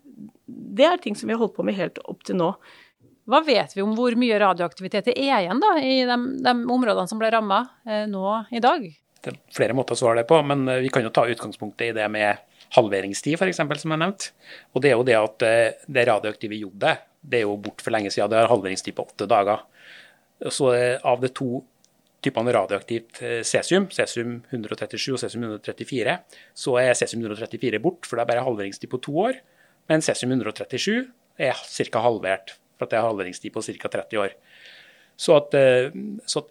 det 0.47 0.87
er 0.89 1.01
ting 1.03 1.17
som 1.19 1.31
vi 1.31 1.37
har 1.37 1.43
holdt 1.43 1.57
på 1.57 1.67
med 1.67 1.79
helt 1.79 2.01
opp 2.11 2.25
til 2.27 2.39
nå. 2.41 2.53
Hva 3.29 3.43
vet 3.45 3.75
vi 3.77 3.85
om 3.85 3.93
hvor 3.97 4.15
mye 4.17 4.39
radioaktivitet 4.41 5.11
det 5.11 5.19
er 5.21 5.43
igjen 5.45 5.61
da, 5.61 5.75
i 5.85 6.01
de, 6.09 6.17
de 6.41 6.55
områdene 6.73 7.11
som 7.11 7.21
ble 7.21 7.29
ramma 7.35 7.61
eh, 7.85 8.07
nå 8.09 8.25
i 8.57 8.63
dag? 8.65 8.87
Det 9.21 9.35
er 9.35 9.41
flere 9.53 9.77
måter 9.77 9.97
å 9.97 10.01
svare 10.01 10.23
det 10.23 10.31
på, 10.31 10.39
men 10.49 10.65
eh, 10.71 10.81
vi 10.81 10.89
kan 10.93 11.05
jo 11.05 11.13
ta 11.13 11.27
utgangspunktet 11.29 11.91
i 11.91 11.97
det 11.99 12.07
med 12.09 12.41
halveringstid, 12.79 13.37
f.eks., 13.37 13.61
som 13.61 13.93
jeg 13.93 14.01
nevnte. 14.01 14.33
Og 14.73 14.85
det 14.85 14.91
er 14.91 14.97
jo 14.97 15.05
det 15.05 15.19
at 15.21 15.45
eh, 15.45 15.85
det 15.93 16.07
radioaktive 16.09 16.57
jodet 16.57 16.97
det 17.21 17.41
er 17.41 17.49
jo 17.49 17.57
bort 17.63 17.83
for 17.85 17.95
lenge 17.95 18.13
siden. 18.15 18.31
Det 18.31 18.39
har 18.41 18.53
halveringstid 18.53 18.97
på 18.97 19.07
åtte 19.09 19.29
dager. 19.31 19.65
Så 20.55 20.71
av 21.03 21.21
de 21.23 21.33
to 21.35 21.65
typene 22.25 22.53
radioaktivt 22.55 23.21
eh, 23.23 23.41
cesium, 23.47 23.89
cesium 23.95 24.41
137 24.51 25.13
og 25.15 25.21
cesium 25.23 25.47
134, 25.47 26.17
så 26.57 26.75
er 26.81 26.97
cesium 26.99 27.23
134 27.25 27.81
bort, 27.83 28.09
for 28.09 28.19
det 28.19 28.25
er 28.25 28.33
bare 28.33 28.47
halveringstid 28.47 28.91
på 28.91 29.01
to 29.05 29.15
år. 29.29 29.39
Men 29.91 30.05
cesium 30.05 30.35
137 30.35 31.07
er 31.39 31.63
ca. 31.63 32.03
halvert, 32.03 32.57
for 32.79 32.91
det 32.91 32.99
har 32.99 33.09
halveringstid 33.11 33.55
på 33.55 33.63
ca. 33.63 33.93
30 34.01 34.25
år. 34.25 34.35
Så, 35.19 35.39
at, 35.39 35.55
eh, 35.55 35.95
så, 36.27 36.45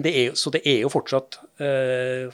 det 0.00 0.14
er, 0.14 0.34
så 0.38 0.52
det 0.54 0.64
er 0.68 0.82
jo 0.84 0.90
fortsatt 0.92 1.40
uh, 1.60 2.32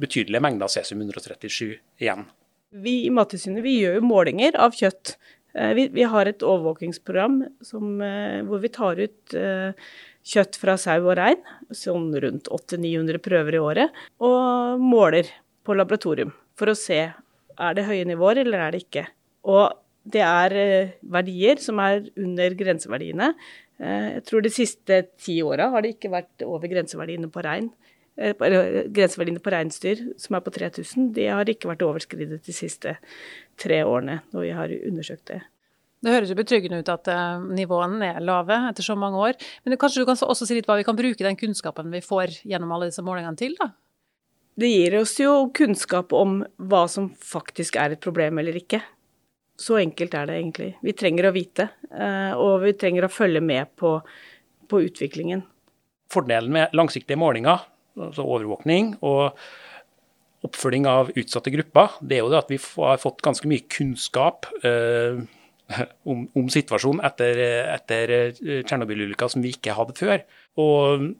betydelige 0.00 0.42
mengder 0.42 0.70
cesium 0.70 1.02
137 1.02 1.74
igjen. 2.00 2.26
Vi 2.70 3.00
i 3.06 3.10
Mattilsynet 3.10 3.66
gjør 3.66 3.98
jo 3.98 4.06
målinger 4.06 4.54
av 4.62 4.76
kjøtt. 4.78 5.16
Uh, 5.56 5.72
vi, 5.78 5.88
vi, 5.94 6.06
har 6.06 6.30
et 6.30 6.44
overvåkingsprogram 6.46 7.42
som, 7.64 7.96
uh, 8.02 8.40
hvor 8.48 8.62
vi 8.62 8.72
tar 8.74 9.00
ut 9.02 9.38
kjøtt 10.30 10.58
fra 10.60 10.76
sau 10.78 10.98
og 11.06 11.16
rein, 11.16 11.40
sånn 11.72 12.10
rundt 12.22 12.50
800-900 12.52 13.22
prøver 13.24 13.56
i 13.56 13.62
året, 13.64 14.00
og 14.20 14.82
måler 14.82 15.30
på 15.64 15.76
laboratorium 15.76 16.34
for 16.58 16.72
å 16.72 16.76
se 16.76 17.00
er 17.60 17.76
det 17.76 17.86
høye 17.88 18.06
nivåer 18.08 18.42
eller 18.42 18.66
er 18.66 18.74
det 18.74 18.84
ikke. 18.84 19.06
Og 19.48 19.72
det 20.10 20.22
er 20.24 20.56
eh, 20.56 20.92
verdier 21.12 21.60
som 21.60 21.80
er 21.82 22.06
under 22.18 22.56
grenseverdiene. 22.56 23.32
Eh, 23.80 24.06
jeg 24.16 24.24
tror 24.28 24.44
de 24.44 24.52
siste 24.52 25.02
ti 25.20 25.40
åra 25.44 25.70
har 25.74 25.84
det 25.84 25.94
ikke 25.96 26.12
vært 26.12 26.46
over 26.46 26.70
grenseverdiene 26.72 27.30
på 27.32 27.44
rein. 27.44 27.70
Eh, 28.20 28.34
grenseverdiene 28.92 29.40
på 29.40 29.52
reinsdyr, 29.54 30.02
som 30.20 30.36
er 30.36 30.44
på 30.44 30.52
3000, 30.52 31.08
de 31.16 31.30
har 31.32 31.48
ikke 31.48 31.70
vært 31.70 31.86
overskridet 31.86 32.42
de 32.44 32.52
siste 32.52 32.98
tre 33.60 33.80
årene 33.86 34.20
når 34.34 34.44
vi 34.44 34.52
har 34.58 34.74
undersøkt 34.90 35.32
det. 35.32 35.40
Det 36.00 36.12
høres 36.14 36.30
jo 36.32 36.36
betryggende 36.36 36.80
ut 36.80 36.88
at 36.88 37.08
nivåene 37.52 38.06
er 38.14 38.24
lave 38.24 38.56
etter 38.70 38.84
så 38.84 38.94
mange 38.96 39.20
år. 39.20 39.36
Men 39.64 39.76
kanskje 39.76 40.00
du 40.00 40.08
kan 40.08 40.16
også 40.16 40.46
si 40.48 40.56
litt 40.56 40.68
hva 40.68 40.78
vi 40.78 40.86
kan 40.88 40.96
bruke 40.96 41.26
den 41.26 41.36
kunnskapen 41.36 41.92
vi 41.92 42.00
får 42.00 42.38
gjennom 42.48 42.72
alle 42.72 42.88
disse 42.88 43.04
målingene 43.04 43.36
til, 43.36 43.52
da? 43.60 43.68
Det 44.60 44.68
gir 44.68 44.96
oss 44.98 45.14
jo 45.20 45.34
kunnskap 45.56 46.12
om 46.16 46.40
hva 46.68 46.82
som 46.90 47.10
faktisk 47.24 47.78
er 47.80 47.94
et 47.94 48.02
problem 48.02 48.40
eller 48.42 48.58
ikke. 48.58 48.82
Så 49.60 49.78
enkelt 49.80 50.16
er 50.16 50.28
det 50.28 50.38
egentlig. 50.38 50.70
Vi 50.84 50.96
trenger 50.96 51.28
å 51.28 51.34
vite, 51.36 51.68
eh, 51.92 52.32
og 52.36 52.64
vi 52.64 52.74
trenger 52.80 53.06
å 53.06 53.12
følge 53.12 53.40
med 53.44 53.72
på, 53.80 53.94
på 54.68 54.82
utviklingen. 54.88 55.44
Fordelen 56.12 56.52
med 56.52 56.76
langsiktige 56.76 57.20
målinger, 57.20 57.62
altså 58.08 58.24
overvåkning 58.24 58.94
og 59.00 59.36
oppfølging 60.46 60.86
av 60.88 61.10
utsatte 61.20 61.52
grupper, 61.52 61.98
det 62.00 62.16
er 62.16 62.24
jo 62.24 62.30
det 62.32 62.40
at 62.40 62.52
vi 62.52 62.58
har 62.60 63.00
fått 63.02 63.20
ganske 63.24 63.48
mye 63.50 63.66
kunnskap 63.68 64.48
eh, 64.64 65.20
om, 66.10 66.24
om, 66.32 66.46
situasjonen 66.50 67.04
etter, 67.06 67.42
etter 67.76 68.14
eh, 68.16 68.62
Tsjernobyl-ulykka 68.64 69.28
som 69.30 69.44
vi 69.44 69.52
ikke 69.54 69.76
hadde 69.76 69.96
før. 69.98 70.24
Og 70.60 71.10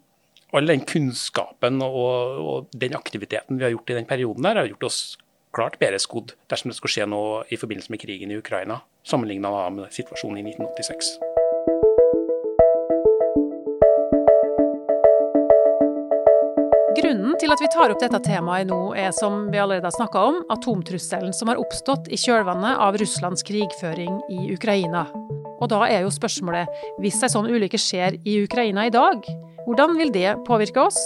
all 0.51 0.67
den 0.67 0.83
kunnskapen 0.87 1.81
og, 1.85 2.41
og, 2.41 2.71
den 2.75 2.97
aktiviteten 2.97 3.59
vi 3.59 3.67
har 3.67 3.75
gjort 3.75 3.93
i 3.93 3.99
den 4.01 4.09
perioden 4.09 4.47
der, 4.47 4.63
har 4.63 4.71
gjort 4.71 4.89
oss 4.89 5.01
klart 5.55 5.77
bedre 5.79 5.99
skodd 5.99 6.35
dersom 6.51 6.71
det 6.71 6.79
skulle 6.79 6.95
skje 6.95 7.09
noe 7.11 7.43
i 7.51 7.59
forbindelse 7.59 7.91
med 7.93 8.03
krigen 8.03 8.31
i 8.31 8.39
Ukraina, 8.39 8.81
sammenligna 9.07 9.53
med 9.75 9.91
situasjonen 9.95 10.43
i 10.43 10.49
1986. 10.55 11.30
Grunnen 17.11 17.35
til 17.35 17.51
at 17.51 17.59
vi 17.59 17.67
tar 17.67 17.91
opp 17.91 17.99
dette 17.99 18.19
temaet 18.23 18.69
nå, 18.69 18.93
er 18.95 19.09
som 19.11 19.49
vi 19.51 19.59
allerede 19.59 19.83
har 19.83 19.91
snakka 19.91 20.19
om, 20.29 20.37
atomtrusselen 20.53 21.33
som 21.35 21.49
har 21.51 21.59
oppstått 21.59 22.05
i 22.07 22.15
kjølvannet 22.15 22.79
av 22.79 22.95
Russlands 23.01 23.43
krigføring 23.43 24.21
i 24.31 24.45
Ukraina. 24.53 25.01
Og 25.59 25.67
da 25.73 25.81
er 25.89 26.05
jo 26.05 26.13
spørsmålet, 26.15 26.71
hvis 27.03 27.17
ei 27.19 27.27
sånn 27.33 27.49
ulykke 27.51 27.75
skjer 27.75 28.15
i 28.23 28.37
Ukraina 28.45 28.85
i 28.87 28.93
dag, 28.95 29.27
hvordan 29.65 29.97
vil 29.99 30.13
det 30.15 30.37
påvirke 30.47 30.85
oss? 30.87 31.01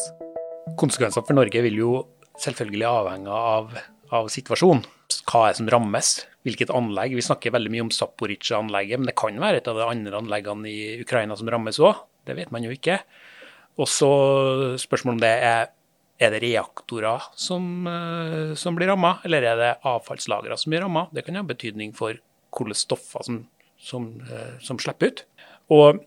Konsekvensene 0.77 1.25
for 1.25 1.39
Norge 1.39 1.63
vil 1.65 1.79
jo 1.81 1.95
selvfølgelig 2.43 2.85
avhenge 2.91 3.39
av 3.41 3.73
av 4.13 4.29
situasjonen. 4.29 4.83
Hva 5.25 5.47
er 5.47 5.55
det 5.55 5.59
som 5.63 5.71
rammes? 5.73 6.11
Hvilket 6.45 6.69
anlegg? 6.69 7.15
Vi 7.17 7.23
snakker 7.25 7.55
veldig 7.55 7.71
mye 7.73 7.87
om 7.87 7.89
Zaporizjzja-anlegget, 7.93 9.01
men 9.01 9.09
det 9.09 9.17
kan 9.17 9.41
være 9.41 9.63
et 9.63 9.71
av 9.71 9.79
de 9.81 9.87
andre 9.89 10.19
anleggene 10.21 10.69
i 10.69 10.99
Ukraina 11.01 11.33
som 11.39 11.49
rammes 11.49 11.81
òg. 11.81 11.97
Det 12.29 12.37
vet 12.37 12.53
man 12.53 12.61
jo 12.61 12.73
ikke. 12.77 12.99
Og 13.81 13.89
så 13.89 14.11
spørsmålet 14.77 15.17
om 15.17 15.25
det 15.25 15.33
er 15.49 15.65
er 16.21 16.31
det 16.31 16.41
reaktorer 16.45 17.27
som, 17.35 17.87
eh, 17.87 18.55
som 18.55 18.75
blir 18.75 18.87
ramma, 18.87 19.19
eller 19.25 19.43
er 19.43 19.55
det 19.59 19.71
avfallslagre 19.83 20.57
som 20.57 20.71
blir 20.71 20.81
ramma? 20.81 21.07
Det 21.13 21.25
kan 21.25 21.35
ha 21.35 21.43
betydning 21.43 21.93
for 21.93 22.15
hvilke 22.55 22.75
stoffer 22.75 23.23
som, 23.23 23.47
som, 23.77 24.21
eh, 24.31 24.59
som, 24.61 24.79
slipper 24.79 25.11
ut. 25.11 25.23
Og 25.75 25.99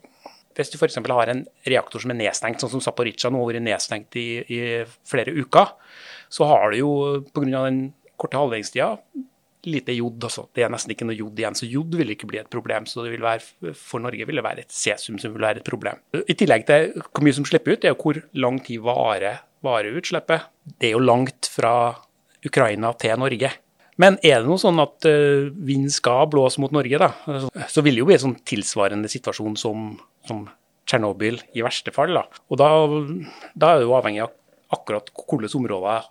hvis 0.56 0.72
du 0.72 0.78
f.eks. 0.78 0.96
har 0.96 1.28
en 1.28 1.46
reaktor 1.66 2.00
som 2.00 2.10
er 2.10 2.22
nedstengt, 2.22 2.60
sånn 2.60 2.70
som 2.70 2.80
Zaporizjzja 2.82 3.30
nå 3.30 3.42
har 3.42 3.52
vært 3.52 3.66
nedstengt 3.68 4.16
i, 4.16 4.28
i 4.48 4.60
flere 5.06 5.34
uker, 5.36 5.74
så 6.32 6.48
har 6.48 6.72
du 6.72 6.78
jo 6.80 6.92
pga. 7.32 7.64
den 7.68 7.92
korte 8.16 8.36
halvveistida 8.36 8.96
lite 9.68 9.92
jod. 9.92 10.22
Altså. 10.24 10.46
Det 10.54 10.64
er 10.64 10.72
nesten 10.72 10.94
ikke 10.94 11.06
noe 11.08 11.16
jod 11.18 11.38
igjen, 11.38 11.56
så 11.58 11.68
jod 11.68 11.94
vil 11.98 12.14
ikke 12.14 12.28
bli 12.30 12.40
et 12.40 12.50
problem. 12.50 12.86
Så 12.88 13.04
det 13.04 13.12
vil 13.14 13.24
være, 13.24 13.74
for 13.76 14.02
Norge 14.02 14.26
vil 14.28 14.40
det 14.40 14.46
være 14.46 14.64
et 14.64 14.74
cesium 14.74 15.18
som 15.20 15.34
vil 15.34 15.44
være 15.44 15.62
et 15.62 15.68
problem. 15.68 16.00
I 16.18 16.36
tillegg 16.38 16.66
til 16.68 16.94
hvor 17.02 17.26
mye 17.26 17.36
som 17.36 17.46
slipper 17.48 17.74
ut, 17.76 17.82
det 17.82 17.90
er 17.90 17.94
jo 17.94 18.00
hvor 18.02 18.22
lang 18.38 18.60
tid 18.64 18.82
varer, 18.86 19.42
varer 19.64 19.96
utslippet. 19.98 20.46
Det 20.78 20.90
er 20.90 20.96
jo 20.96 21.04
langt 21.04 21.48
fra 21.50 21.72
Ukraina 22.46 22.92
til 23.00 23.18
Norge. 23.20 23.50
Men 23.98 24.18
er 24.22 24.38
det 24.38 24.46
noe 24.46 24.60
sånn 24.62 24.78
at 24.82 25.08
uh, 25.10 25.48
vind 25.50 25.90
skal 25.90 26.28
blåse 26.30 26.62
mot 26.62 26.74
Norge, 26.74 27.00
da, 27.02 27.10
så 27.66 27.82
vil 27.82 27.98
det 27.98 28.04
jo 28.04 28.08
bli 28.10 28.14
en 28.14 28.26
sånn 28.28 28.38
tilsvarende 28.46 29.10
situasjon 29.10 29.58
som, 29.58 29.88
som 30.28 30.44
Tsjernobyl 30.88 31.40
i 31.58 31.64
verste 31.66 31.92
fall. 31.92 32.14
Da. 32.14 32.22
Og 32.48 32.60
da, 32.60 32.68
da 33.58 33.72
er 33.72 33.82
det 33.82 33.88
jo 33.88 33.96
avhengig 33.98 34.22
av 34.24 34.36
akkurat 34.78 35.10
hvilke 35.12 35.50
områder 35.58 36.06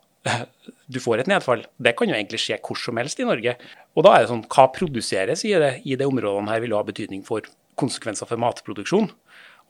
du 0.92 1.00
får 1.00 1.24
et 1.24 1.30
nedfall. 1.32 1.64
Det 1.80 1.94
kan 1.98 2.10
jo 2.12 2.18
egentlig 2.18 2.42
skje 2.44 2.60
hvor 2.60 2.80
som 2.80 3.00
helst 3.00 3.22
i 3.24 3.28
Norge. 3.28 3.56
Og 3.96 4.06
da 4.06 4.16
er 4.16 4.26
det 4.26 4.32
sånn, 4.34 4.44
hva 4.52 4.68
produseres 4.76 5.46
i 5.48 5.54
det, 5.56 5.72
i 5.88 5.96
det 6.00 6.08
områdene 6.10 6.52
her 6.52 6.64
vil 6.64 6.76
jo 6.76 6.82
ha 6.82 6.88
betydning 6.88 7.24
for 7.28 7.48
konsekvenser 7.80 8.30
for 8.30 8.42
matproduksjon. 8.42 9.10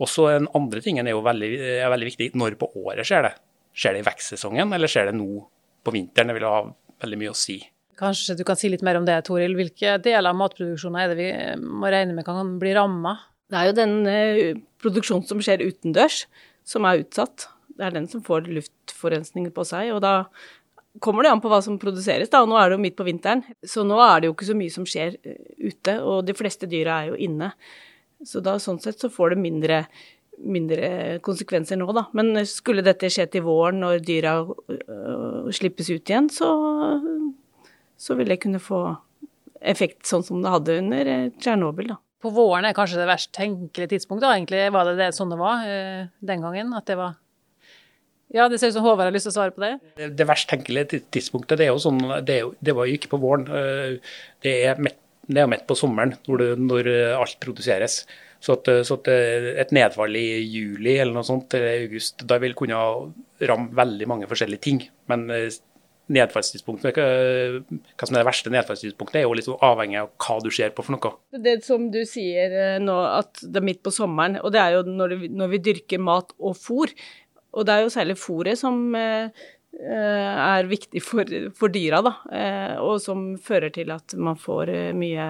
Også 0.04 0.28
den 0.30 0.50
andre 0.58 0.82
tingen 0.84 1.08
er 1.08 1.16
jo 1.16 1.24
veldig, 1.26 1.52
er 1.82 1.92
veldig 1.94 2.10
viktig. 2.12 2.32
Når 2.38 2.58
på 2.60 2.70
året 2.84 3.08
skjer 3.08 3.30
det? 3.30 3.34
Skjer 3.78 3.96
det 3.96 4.04
i 4.04 4.08
vekstsesongen, 4.08 4.74
eller 4.74 4.90
skjer 4.90 5.12
det 5.12 5.18
nå 5.20 5.42
på 5.86 5.94
vinteren? 5.94 6.32
Det 6.32 6.38
vil 6.40 6.48
ha 6.50 6.62
veldig 7.04 7.20
mye 7.22 7.34
å 7.34 7.38
si. 7.38 7.60
Kanskje 7.98 8.38
du 8.38 8.44
kan 8.46 8.58
si 8.58 8.70
litt 8.70 8.86
mer 8.86 8.98
om 9.00 9.06
det, 9.06 9.20
Toril. 9.26 9.54
Hvilke 9.58 9.98
deler 10.02 10.32
av 10.32 10.38
matproduksjonen 10.38 11.02
er 11.02 11.12
det 11.12 11.18
vi 11.20 11.30
må 11.62 11.90
regne 11.94 12.18
med 12.18 12.26
kan 12.26 12.58
bli 12.62 12.74
ramma? 12.78 13.16
Det 13.48 13.60
er 13.60 13.70
jo 13.70 13.78
den 13.78 13.94
eh, 14.10 14.58
produksjonen 14.82 15.26
som 15.30 15.42
skjer 15.42 15.64
utendørs, 15.66 16.26
som 16.68 16.86
er 16.90 17.06
utsatt 17.06 17.48
det 17.78 17.86
er 17.86 17.94
den 17.94 18.08
som 18.10 18.24
får 18.26 18.50
luftforurensning 18.50 19.52
på 19.54 19.66
seg. 19.68 19.92
Og 19.96 20.02
da 20.04 20.28
kommer 21.04 21.26
det 21.26 21.34
an 21.34 21.44
på 21.44 21.52
hva 21.52 21.62
som 21.64 21.78
produseres, 21.82 22.32
da. 22.34 22.42
Og 22.44 22.52
nå 22.52 22.58
er 22.60 22.70
det 22.70 22.78
jo 22.78 22.86
midt 22.88 22.98
på 22.98 23.08
vinteren, 23.08 23.44
så 23.66 23.86
nå 23.86 24.00
er 24.04 24.22
det 24.22 24.32
jo 24.32 24.38
ikke 24.38 24.50
så 24.50 24.58
mye 24.58 24.74
som 24.74 24.88
skjer 24.90 25.20
eh, 25.22 25.44
ute. 25.70 26.00
Og 26.02 26.24
de 26.28 26.36
fleste 26.38 26.70
dyra 26.70 27.02
er 27.04 27.14
jo 27.14 27.22
inne. 27.30 27.54
Så 28.26 28.42
da 28.42 28.56
sånn 28.62 28.82
sett 28.82 28.98
så 29.02 29.12
får 29.14 29.36
det 29.36 29.44
mindre, 29.44 29.84
mindre 30.38 31.18
konsekvenser 31.26 31.80
nå, 31.80 31.90
da. 31.96 32.06
Men 32.18 32.46
skulle 32.50 32.86
dette 32.86 33.10
skje 33.14 33.28
til 33.34 33.46
våren 33.48 33.82
når 33.84 34.04
dyra 34.06 34.40
øh, 34.46 35.52
slippes 35.56 35.90
ut 35.90 36.10
igjen, 36.10 36.30
så, 36.34 36.50
så 37.98 38.18
vil 38.20 38.34
det 38.34 38.42
kunne 38.44 38.62
få 38.64 38.82
effekt 39.62 40.06
sånn 40.10 40.26
som 40.26 40.44
det 40.44 40.52
hadde 40.54 40.82
under 40.84 41.14
Tsjernobyl, 41.40 41.94
da. 41.94 42.02
På 42.24 42.32
våren 42.34 42.66
er 42.66 42.76
kanskje 42.78 42.98
det 42.98 43.10
verst 43.10 43.32
tenkelige 43.36 43.94
tidspunkt, 43.94 44.24
da. 44.26 44.34
Egentlig 44.36 44.68
var 44.74 44.90
det, 44.90 44.98
det 45.00 45.14
sånn 45.18 45.34
det 45.34 45.40
var 45.40 45.66
eh, 45.70 46.10
den 46.26 46.46
gangen? 46.46 46.76
At 46.78 46.90
det 46.90 46.98
var 47.00 47.18
Ja, 48.34 48.50
det 48.52 48.60
ser 48.60 48.74
ut 48.74 48.76
som 48.76 48.84
Håvard 48.84 49.08
har 49.08 49.16
lyst 49.16 49.30
til 49.30 49.36
å 49.36 49.38
svare 49.38 49.54
på 49.56 49.64
det. 49.64 49.74
Det, 50.00 50.12
det 50.20 50.28
verst 50.28 50.50
tenkelige 50.50 51.02
tidspunktet, 51.14 51.60
det 51.62 51.68
er 51.68 51.76
jo 51.76 51.84
sånn 51.84 52.02
Det, 52.28 52.40
er 52.40 52.42
jo, 52.46 52.56
det 52.60 52.76
var 52.76 52.90
jo 52.90 52.98
ikke 52.98 53.14
på 53.14 53.22
våren. 53.22 53.46
Eh, 53.48 54.16
det 54.46 54.56
er 54.68 54.82
midt, 54.82 54.98
det 55.28 55.44
er 55.44 55.52
midt 55.52 55.68
på 55.70 55.78
sommeren, 55.78 56.16
når, 56.28 56.44
det, 56.44 56.50
når 56.64 56.90
alt 57.18 57.38
produseres. 57.44 58.02
Så, 58.48 58.56
at, 58.56 58.70
så 58.88 58.96
at, 58.96 59.10
et 59.66 59.74
nedfall 59.76 60.16
i 60.16 60.40
juli 60.48 60.94
eller 60.96 61.18
noe 61.18 61.28
sånt, 61.28 61.52
eller 61.58 61.84
august, 61.84 62.24
da 62.24 62.38
vil 62.40 62.56
kunne 62.56 62.78
ramme 63.44 63.76
veldig 63.76 64.08
mange 64.08 64.30
forskjellige 64.30 64.64
ting. 64.64 64.86
Men 65.12 65.26
nedfallstidspunktet, 66.14 66.98
hva 66.98 68.08
som 68.08 68.16
er 68.16 68.22
det 68.22 68.28
verste 68.28 68.52
nedfallstidspunktet, 68.54 69.20
er 69.20 69.26
jo 69.26 69.36
litt 69.38 69.50
avhengig 69.52 70.00
av 70.02 70.12
hva 70.24 70.38
du 70.44 70.50
ser 70.54 70.72
på 70.76 70.86
for 70.86 70.96
noe. 70.96 71.14
Det 71.36 71.58
som 71.66 71.90
du 71.94 72.00
sier 72.08 72.56
eh, 72.56 72.80
nå, 72.84 72.96
at 73.10 73.44
det 73.44 73.62
er 73.62 73.68
midt 73.68 73.84
på 73.86 73.94
sommeren, 73.94 74.40
og 74.42 74.54
det 74.56 74.64
er 74.64 74.78
jo 74.78 74.86
når, 74.88 75.18
når 75.36 75.54
vi 75.56 75.64
dyrker 75.70 76.04
mat 76.04 76.34
og 76.38 76.56
fôr. 76.60 76.94
Og 77.58 77.68
det 77.68 77.76
er 77.76 77.86
jo 77.86 77.94
særlig 77.94 78.18
fôret 78.22 78.60
som 78.60 78.96
eh, 78.96 79.44
eh, 79.82 80.32
er 80.48 80.72
viktig 80.72 81.04
for, 81.04 81.36
for 81.58 81.74
dyra, 81.74 82.02
da, 82.06 82.16
og 82.86 83.02
som 83.04 83.30
fører 83.44 83.74
til 83.76 83.92
at 83.96 84.16
man 84.16 84.40
får 84.40 84.72
mye 84.98 85.28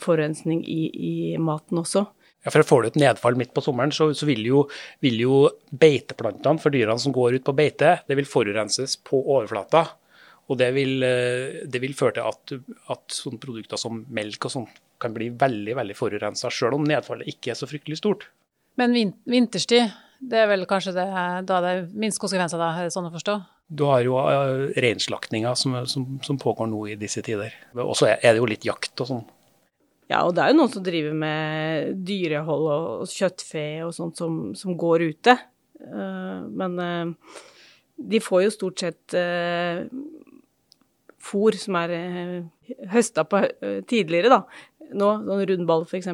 forurensning 0.00 0.62
i, 0.66 0.82
i 0.92 1.14
maten 1.40 1.80
også. 1.80 2.06
Ja, 2.44 2.52
for 2.52 2.66
Får 2.68 2.82
du 2.82 2.88
et 2.90 3.00
nedfall 3.00 3.38
midt 3.40 3.54
på 3.56 3.62
sommeren, 3.64 3.92
så, 3.94 4.10
så 4.16 4.28
vil, 4.28 4.42
jo, 4.44 4.66
vil, 5.04 5.16
jo, 5.24 5.36
beiteplantene 5.72 6.60
for 6.60 6.74
dyrene 6.74 7.00
som 7.00 7.14
går 7.16 7.38
ut 7.38 7.46
på 7.46 7.56
beite, 7.56 7.98
det 8.08 8.18
vil 8.18 8.28
forurenses 8.28 8.98
på 9.00 9.20
overflata. 9.22 9.86
Og 10.52 10.58
det 10.60 10.74
vil, 10.76 10.98
eh, 11.06 11.62
det 11.64 11.80
vil 11.80 11.96
føre 11.96 12.18
til 12.18 12.26
at, 12.28 12.52
at 12.92 13.14
sånne 13.16 13.40
produkter 13.40 13.80
som 13.80 14.02
melk 14.12 14.44
og 14.44 14.52
sånt 14.52 14.82
kan 15.00 15.14
bli 15.14 15.30
veldig 15.40 15.76
veldig 15.78 15.96
forurensa, 15.96 16.50
selv 16.52 16.76
om 16.76 16.84
nedfallet 16.84 17.30
ikke 17.32 17.52
er 17.52 17.58
så 17.58 17.68
fryktelig 17.68 18.02
stort. 18.02 18.28
Men 18.80 18.92
vinterstid, 19.24 19.92
det 20.20 20.40
er 20.42 20.50
vel 20.50 20.66
kanskje 20.68 20.94
det, 20.96 21.06
da 21.48 21.60
det 21.64 21.72
er 21.72 21.82
minst 21.96 22.20
konsekvenser, 22.22 22.60
da, 22.60 22.74
er 22.76 22.88
det 22.88 22.94
sånn 22.94 23.08
å 23.08 23.14
forstå? 23.14 23.38
Du 23.74 23.86
har 23.88 24.04
jo 24.04 24.18
uh, 24.20 24.68
reinslaktinga 24.76 25.54
som, 25.56 25.76
som, 25.88 26.06
som, 26.24 26.38
pågår 26.40 26.68
nå 26.68 26.82
i 26.92 26.98
disse 27.00 27.22
tider. 27.24 27.54
Og 27.80 27.94
så 27.96 28.12
er 28.12 28.34
det 28.34 28.40
jo 28.42 28.48
litt 28.50 28.66
jakt 28.68 29.00
og 29.00 29.08
sånn. 29.08 29.24
Ja, 30.10 30.20
og 30.26 30.34
det 30.36 30.44
er 30.44 30.52
jo 30.52 30.58
noen 30.58 30.72
som 30.72 30.84
driver 30.84 31.16
med 31.16 32.02
dyrehold 32.04 32.66
og 32.74 33.08
kjøttfe 33.08 33.64
og 33.86 33.94
sånt 33.96 34.20
som, 34.20 34.36
som 34.58 34.76
går 34.78 35.06
ute. 35.14 35.36
Uh, 35.80 36.44
men 36.52 36.76
uh, 36.80 37.40
de 37.96 38.20
får 38.22 38.44
jo 38.44 38.52
stort 38.52 38.84
sett 38.84 39.16
uh, 39.16 39.84
fôr 41.24 41.56
som 41.60 41.80
er 41.80 41.96
uh, 41.96 42.38
høsta 42.92 43.24
på 43.28 43.42
tidligere, 43.88 44.32
da. 44.32 44.42
Nå, 44.94 45.10
sånn 45.24 45.44
rundball 45.48 45.86
f.eks., 45.88 46.10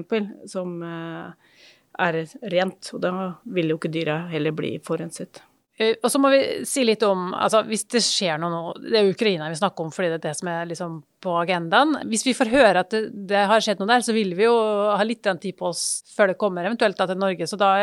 som 0.49 0.77
er 0.87 2.19
rent. 2.55 2.93
Og 2.95 3.03
da 3.03 3.11
vil 3.51 3.73
jo 3.73 3.81
ikke 3.81 3.91
dyra 3.93 4.23
heller 4.31 4.55
bli 4.57 4.77
forurenset. 4.87 5.43
Eh, 5.81 5.97
og 6.03 6.11
så 6.13 6.21
må 6.21 6.29
vi 6.33 6.41
si 6.69 6.83
litt 6.85 7.03
om 7.07 7.31
altså 7.33 7.63
Hvis 7.69 7.87
det 7.95 8.03
skjer 8.05 8.41
noe 8.41 8.53
nå 8.53 8.63
Det 8.85 8.99
er 9.01 9.09
Ukraina 9.09 9.49
vi 9.49 9.57
snakker 9.57 9.87
om 9.87 9.93
fordi 9.95 10.11
det 10.13 10.19
er 10.19 10.27
det 10.27 10.35
som 10.37 10.51
er 10.53 10.67
liksom 10.69 10.99
på 11.21 11.35
agendaen. 11.37 11.99
Hvis 12.09 12.25
vi 12.25 12.33
får 12.33 12.49
høre 12.49 12.81
at 12.81 12.95
det, 12.95 13.03
det 13.29 13.43
har 13.45 13.61
skjedd 13.61 13.83
noe 13.83 13.91
der, 13.91 14.01
så 14.01 14.15
vil 14.17 14.31
vi 14.39 14.47
jo 14.47 14.55
ha 14.97 15.05
litt 15.05 15.27
tid 15.43 15.53
på 15.59 15.69
oss 15.69 15.83
før 16.15 16.31
det 16.31 16.39
kommer 16.41 16.65
eventuelt 16.65 16.97
da 16.97 17.05
til 17.11 17.21
Norge. 17.21 17.45
Så 17.45 17.59
da 17.61 17.75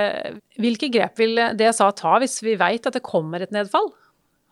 Hvilke 0.57 0.89
grep 0.89 1.21
vil 1.21 1.37
DSA 1.53 1.91
ta 1.99 2.15
hvis 2.23 2.39
vi 2.41 2.55
vet 2.57 2.89
at 2.89 2.97
det 2.97 3.05
kommer 3.05 3.45
et 3.45 3.53
nedfall? 3.53 3.91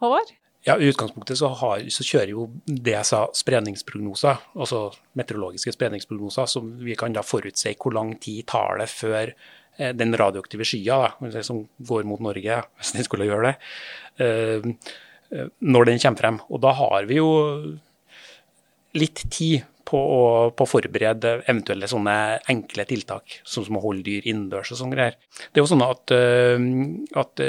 Håvard? 0.04 0.30
Ja, 0.70 0.78
I 0.78 0.92
utgangspunktet 0.92 1.42
så, 1.42 1.50
har, 1.58 1.82
så 1.90 2.06
kjører 2.06 2.36
jo 2.36 2.48
DSA 2.66 3.24
spredningsprognoser, 3.38 4.46
altså 4.54 4.88
meteorologiske 5.18 5.74
spredningsprognoser, 5.74 6.50
som 6.50 6.72
vi 6.86 6.98
kan 6.98 7.14
da 7.14 7.26
forutse 7.26 7.74
hvor 7.82 7.98
lang 7.98 8.14
tid 8.22 8.46
tar 8.54 8.82
det 8.82 8.90
før 8.94 9.34
Eh, 9.34 9.65
den 9.78 10.16
radioaktive 10.16 10.66
skya 10.68 11.00
som 11.44 11.66
går 11.78 12.08
mot 12.08 12.24
Norge, 12.24 12.62
hvis 12.80 12.96
den 12.96 13.08
skulle 13.08 13.28
gjøre 13.28 13.52
det, 13.52 13.56
eh, 14.24 14.68
eh, 15.32 15.48
når 15.60 15.92
den 15.92 16.00
kommer 16.00 16.22
frem. 16.22 16.42
Og 16.50 16.62
da 16.64 16.76
har 16.80 17.08
vi 17.10 17.20
jo 17.20 17.32
litt 18.96 19.26
tid 19.30 19.66
på 19.86 20.00
å, 20.00 20.22
på 20.56 20.66
forberede 20.66 21.44
eventuelle 21.46 21.88
sånne 21.88 22.16
enkle 22.50 22.88
tiltak, 22.90 23.42
sånn 23.46 23.68
som 23.68 23.78
å 23.78 23.84
holde 23.84 24.08
dyr 24.08 24.26
innendørs 24.26 24.72
og 24.74 24.80
sånne 24.80 24.98
greier. 24.98 25.20
Det 25.52 25.60
er 25.60 25.62
jo 25.62 25.70
sånn 25.70 25.86
at, 25.86 26.14
at 27.22 27.44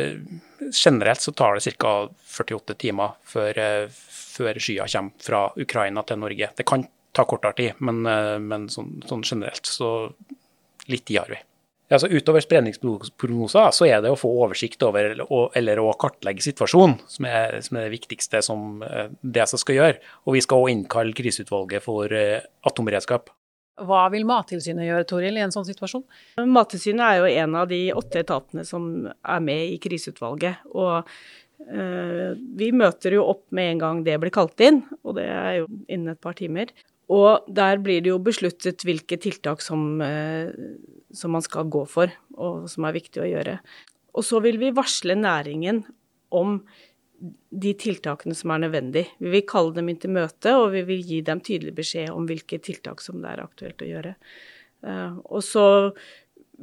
generelt 0.69 1.25
så 1.25 1.33
tar 1.33 1.57
det 1.57 1.73
ca. 1.81 1.95
48 2.37 2.77
timer 2.77 3.17
før, 3.25 3.57
før 3.89 4.61
skya 4.61 4.85
kommer 4.93 5.25
fra 5.25 5.47
Ukraina 5.57 6.05
til 6.05 6.21
Norge. 6.21 6.51
Det 6.59 6.69
kan 6.69 6.85
ta 7.17 7.25
kortere 7.25 7.57
tid, 7.57 7.81
men, 7.81 8.05
men 8.45 8.69
sånn, 8.69 8.99
sånn 9.09 9.25
generelt 9.25 9.65
så 9.65 10.11
litt 10.93 11.07
tid 11.09 11.23
har 11.23 11.33
vi. 11.33 11.41
Altså 11.87 12.09
Utover 12.11 12.43
spredningsprognoser 12.43 13.71
så 13.75 13.87
er 13.87 14.01
det 14.03 14.11
å 14.11 14.19
få 14.19 14.31
oversikt 14.43 14.83
over 14.83 15.13
eller 15.55 15.81
å 15.83 15.93
kartlegge 16.01 16.43
situasjonen 16.43 16.97
som 17.07 17.29
er, 17.31 17.61
som 17.63 17.79
er 17.79 17.87
det 17.87 17.95
viktigste 17.95 18.43
som 18.43 18.83
eh, 18.83 19.13
det 19.23 19.47
som 19.47 19.61
skal 19.63 19.79
gjøre. 19.79 20.01
Og 20.27 20.35
vi 20.35 20.43
skal 20.43 20.65
òg 20.65 20.73
innkalle 20.73 21.15
kriseutvalget 21.17 21.85
for 21.87 22.11
eh, 22.11 22.43
atomberedskap. 22.67 23.31
Hva 23.87 24.07
vil 24.13 24.25
Mattilsynet 24.27 24.89
gjøre 24.89 25.07
Toril, 25.09 25.37
i 25.37 25.45
en 25.45 25.53
sånn 25.53 25.67
situasjon? 25.69 26.05
Mattilsynet 26.49 27.05
er 27.07 27.19
jo 27.21 27.43
en 27.45 27.57
av 27.61 27.69
de 27.71 27.81
åtte 27.93 28.23
etatene 28.25 28.65
som 28.65 28.89
er 29.07 29.43
med 29.45 29.75
i 29.75 29.79
kriseutvalget. 29.83 30.65
og 30.73 31.05
øh, 31.69 32.33
Vi 32.57 32.71
møter 32.73 33.19
jo 33.19 33.27
opp 33.35 33.45
med 33.55 33.75
en 33.75 33.83
gang 33.85 34.05
det 34.07 34.17
blir 34.23 34.33
kalt 34.33 34.65
inn, 34.65 34.81
og 35.05 35.19
det 35.21 35.29
er 35.29 35.59
jo 35.61 35.69
innen 35.87 36.15
et 36.15 36.23
par 36.25 36.39
timer. 36.41 36.73
Og 37.13 37.45
der 37.53 37.79
blir 37.85 38.01
det 38.03 38.11
jo 38.11 38.23
besluttet 38.23 38.83
hvilke 38.83 39.21
tiltak 39.21 39.61
som, 39.63 40.01
øh, 40.01 40.51
som 41.15 41.35
man 41.37 41.45
skal 41.45 41.69
gå 41.71 41.85
for, 41.91 42.11
og 42.37 42.67
som 42.71 42.87
er 42.87 42.97
viktig 42.97 43.23
å 43.23 43.29
gjøre. 43.29 43.59
Og 44.17 44.25
så 44.25 44.41
vil 44.45 44.59
vi 44.61 44.75
varsle 44.75 45.17
næringen 45.19 45.85
om 46.35 46.59
de 47.51 47.73
tiltakene 47.81 48.37
som 48.37 48.53
er 48.53 48.67
nødvendig. 48.67 49.07
Vi 49.23 49.33
vil 49.33 49.47
kalle 49.49 49.75
dem 49.77 49.89
inn 49.89 50.01
til 50.01 50.13
møte, 50.17 50.53
og 50.59 50.71
vi 50.75 50.83
vil 50.89 51.03
gi 51.07 51.23
dem 51.25 51.41
tydelig 51.45 51.75
beskjed 51.79 52.13
om 52.13 52.29
hvilke 52.29 52.61
tiltak 52.63 53.01
som 53.05 53.23
det 53.23 53.33
er 53.33 53.45
aktuelt 53.45 53.83
å 53.83 53.89
gjøre. 53.89 54.15
Eh, 54.85 55.19
og 55.25 55.45
så 55.45 55.67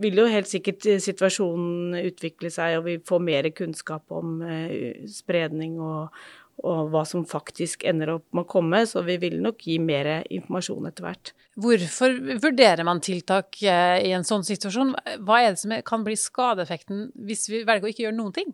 vil 0.04 0.18
jo 0.18 0.30
helt 0.30 0.50
sikkert 0.50 0.86
situasjonen 1.02 1.98
utvikle 2.02 2.50
seg, 2.54 2.80
og 2.80 2.88
vi 2.88 2.96
får 3.06 3.26
mer 3.26 3.50
kunnskap 3.56 4.14
om 4.14 4.40
eh, 4.46 5.04
spredning 5.10 5.80
og, 5.82 6.14
og 6.62 6.92
hva 6.94 7.02
som 7.08 7.26
faktisk 7.28 7.84
ender 7.90 8.14
opp 8.16 8.26
med 8.36 8.46
å 8.46 8.50
komme, 8.50 8.84
så 8.88 9.02
vi 9.06 9.18
vil 9.22 9.40
nok 9.42 9.66
gi 9.68 9.80
mer 9.82 10.10
informasjon 10.30 10.90
etter 10.90 11.08
hvert. 11.08 11.34
Hvorfor 11.60 12.16
vurderer 12.44 12.86
man 12.88 13.02
tiltak 13.04 13.58
eh, 13.66 13.98
i 14.06 14.14
en 14.16 14.28
sånn 14.28 14.46
situasjon? 14.48 14.94
Hva 15.26 15.42
er 15.42 15.54
det 15.54 15.64
som 15.64 15.74
kan 15.88 16.06
bli 16.06 16.16
skadeeffekten 16.20 17.10
hvis 17.28 17.50
vi 17.52 17.66
velger 17.68 17.90
å 17.90 17.92
ikke 17.94 18.06
gjøre 18.08 18.20
noen 18.20 18.38
ting? 18.38 18.54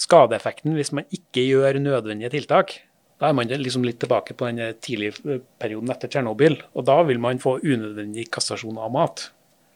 Skadeeffekten 0.00 0.74
hvis 0.74 0.92
man 0.96 1.06
ikke 1.14 1.44
gjør 1.44 1.78
nødvendige 1.82 2.32
tiltak, 2.34 2.78
da 3.20 3.30
er 3.30 3.36
man 3.38 3.48
liksom 3.48 3.86
litt 3.86 4.00
tilbake 4.02 4.34
på 4.36 4.50
den 4.50 4.80
tidlige 4.82 5.38
perioden 5.62 5.92
etter 5.94 6.10
Tsjernobyl. 6.10 6.58
Og 6.74 6.86
da 6.88 6.98
vil 7.06 7.20
man 7.22 7.40
få 7.40 7.60
unødvendig 7.62 8.26
kassasjon 8.34 8.80
av 8.82 8.90
mat. 8.92 9.28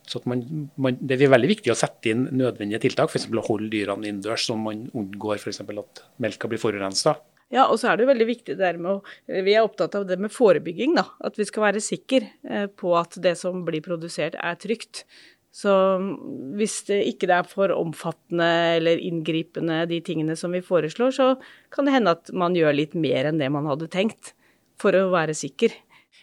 Så 0.09 0.21
man, 0.25 0.43
man, 0.81 0.97
Det 1.01 1.21
er 1.21 1.31
veldig 1.31 1.51
viktig 1.53 1.73
å 1.73 1.79
sette 1.79 2.11
inn 2.11 2.27
nødvendige 2.33 2.81
tiltak, 2.87 3.13
f.eks. 3.13 3.29
å 3.29 3.45
holde 3.45 3.71
dyrene 3.73 4.09
innendørs, 4.09 4.47
så 4.49 4.57
man 4.59 4.87
unngår 4.97 5.37
f.eks. 5.37 5.61
at 5.63 6.03
melka 6.25 6.49
blir 6.51 6.61
forurensa. 6.61 7.19
Ja, 7.55 7.65
og 7.65 7.79
så 7.81 7.89
er 7.89 7.97
det 7.97 8.05
jo 8.05 8.11
veldig 8.11 8.29
viktig 8.29 8.59
det 8.59 8.75
med 8.77 8.99
å 8.99 9.41
Vi 9.47 9.55
er 9.57 9.65
opptatt 9.65 9.97
av 9.97 10.05
det 10.09 10.19
med 10.21 10.33
forebygging, 10.35 10.95
da. 10.99 11.07
At 11.25 11.39
vi 11.41 11.47
skal 11.49 11.65
være 11.71 11.85
sikre 11.85 12.29
eh, 12.45 12.69
på 12.69 12.93
at 12.99 13.17
det 13.25 13.35
som 13.41 13.65
blir 13.65 13.85
produsert 13.85 14.37
er 14.37 14.59
trygt. 14.61 15.07
Så 15.55 15.73
mm, 15.73 16.13
hvis 16.61 16.83
det 16.91 17.01
ikke 17.15 17.31
er 17.33 17.49
for 17.49 17.73
omfattende 17.73 18.49
eller 18.77 19.01
inngripende 19.01 19.81
de 19.89 20.03
tingene 20.05 20.37
som 20.37 20.53
vi 20.53 20.61
foreslår, 20.65 21.15
så 21.17 21.29
kan 21.75 21.89
det 21.89 21.97
hende 21.97 22.17
at 22.19 22.33
man 22.37 22.57
gjør 22.59 22.77
litt 22.77 22.97
mer 22.99 23.31
enn 23.31 23.41
det 23.41 23.49
man 23.55 23.69
hadde 23.71 23.89
tenkt, 23.93 24.35
for 24.79 24.95
å 24.95 25.09
være 25.11 25.35
sikker. 25.35 25.73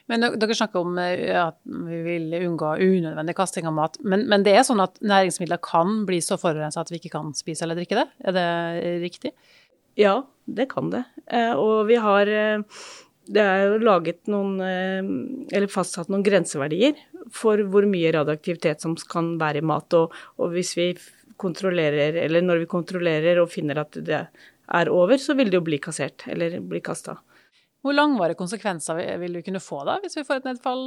Men 0.05 0.21
dere 0.21 0.55
snakker 0.55 0.85
om 0.85 0.99
eh, 1.01 1.33
at 1.41 1.57
vi 1.65 1.99
vil 2.05 2.37
unngå 2.43 2.75
unødvendig 2.77 3.33
kasting 3.37 3.65
av 3.65 3.73
mat. 3.73 3.97
Men, 4.05 4.27
men 4.29 4.45
det 4.45 4.53
er 4.53 4.65
sånn 4.67 4.83
at 4.83 5.01
næringsmidler 5.01 5.57
kan 5.65 6.03
bli 6.05 6.21
så 6.21 6.37
forurensa 6.37 6.85
at 6.85 6.93
vi 6.93 7.01
ikke 7.01 7.15
kan 7.17 7.33
spise 7.37 7.65
eller 7.65 7.79
drikke 7.79 7.97
det? 7.97 8.07
Er 8.29 8.37
det 8.37 8.49
riktig? 9.01 9.33
Ja, 9.99 10.19
det 10.45 10.69
kan 10.71 10.91
det. 10.93 11.03
Eh, 11.31 11.53
og 11.57 11.87
vi 11.89 11.97
har 12.01 12.29
eh, 12.29 12.61
Det 13.25 13.41
er 13.41 13.63
jo 13.65 13.77
laget 13.81 14.27
noen 14.29 14.59
eh, 14.61 15.07
Eller 15.55 15.71
fastsatt 15.71 16.11
noen 16.13 16.25
grenseverdier 16.25 16.99
for 17.33 17.57
hvor 17.73 17.87
mye 17.89 18.11
radioaktivitet 18.13 18.83
som 18.83 18.93
kan 19.09 19.31
være 19.41 19.63
i 19.63 19.65
mat. 19.65 19.93
Og, 19.97 20.13
og 20.37 20.51
hvis 20.53 20.75
vi 20.77 20.91
kontrollerer, 21.41 22.19
eller 22.21 22.43
når 22.45 22.61
vi 22.61 22.67
kontrollerer 22.69 23.39
og 23.41 23.49
finner 23.49 23.81
at 23.81 23.97
det 23.97 24.19
er 24.21 24.91
over, 24.93 25.17
så 25.17 25.33
vil 25.33 25.49
det 25.49 25.57
jo 25.57 25.65
bli 25.65 25.79
kassert, 25.81 26.27
eller 26.29 26.59
bli 26.61 26.83
kasta. 26.85 27.17
Hvor 27.81 27.97
langvarige 27.97 28.37
konsekvenser 28.37 29.01
vil 29.19 29.39
du 29.39 29.41
kunne 29.41 29.63
få 29.63 29.81
da, 29.89 29.97
hvis 30.03 30.19
vi 30.19 30.25
får 30.27 30.43
et 30.43 30.47
nedfall 30.51 30.85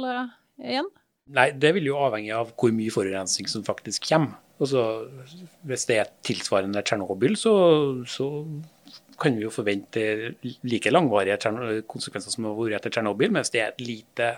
igjen? 0.63 0.87
Nei, 1.35 1.51
Det 1.51 1.73
vil 1.75 1.91
jo 1.91 1.99
avhenge 2.01 2.39
av 2.39 2.55
hvor 2.55 2.71
mye 2.73 2.95
forurensning 2.95 3.51
som 3.51 3.67
faktisk 3.67 4.07
kommer. 4.07 4.39
Altså, 4.59 4.81
hvis 5.67 5.85
det 5.87 5.99
er 6.01 6.09
tilsvarende 6.25 6.81
Tsjernobyl, 6.83 7.35
så, 7.39 7.53
så 8.07 8.31
kan 9.19 9.35
vi 9.37 9.45
jo 9.45 9.53
forvente 9.53 10.03
like 10.67 10.91
langvarige 10.91 11.83
konsekvenser 11.89 12.33
som 12.33 12.47
har 12.49 12.55
vært 12.57 12.79
etter 12.79 12.95
Tsjernobyl, 12.97 13.33
mens 13.35 13.51
det 13.53 13.63
er 13.63 13.73
et 13.73 13.83
lite 13.83 14.29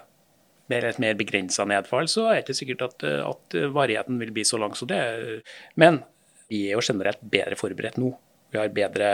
mer, 0.72 0.88
et 0.88 1.02
mer 1.04 1.20
begrensa 1.20 1.66
nedfall, 1.68 2.10
så 2.12 2.30
er 2.30 2.40
det 2.40 2.46
ikke 2.46 2.60
sikkert 2.62 2.88
at, 2.88 3.06
at 3.28 3.60
varigheten 3.76 4.20
vil 4.22 4.34
bli 4.36 4.46
så 4.48 4.60
lang 4.62 4.76
som 4.78 4.90
det. 4.92 5.02
Men 5.80 6.02
vi 6.52 6.66
er 6.68 6.78
jo 6.78 6.86
generelt 6.86 7.24
bedre 7.34 7.58
forberedt 7.60 8.00
nå. 8.02 8.12
Vi 8.52 8.60
har 8.60 8.72
bedre 8.76 9.10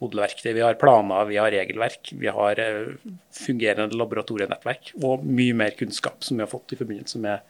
modelverktøy, 0.00 0.50
vi 0.56 0.64
har 0.64 0.78
planer, 0.78 1.28
vi 1.28 1.38
har 1.38 1.52
regelverk, 1.54 2.10
vi 2.18 2.30
har 2.34 2.58
eh, 2.58 2.96
fungerende 3.36 3.94
laboratorienettverk 3.94 4.96
og 5.06 5.22
mye 5.22 5.54
mer 5.54 5.76
kunnskap 5.78 6.26
som 6.26 6.40
vi 6.40 6.42
har 6.42 6.50
fått 6.50 6.74
i 6.74 6.78
forbindelse 6.80 7.20
med, 7.22 7.44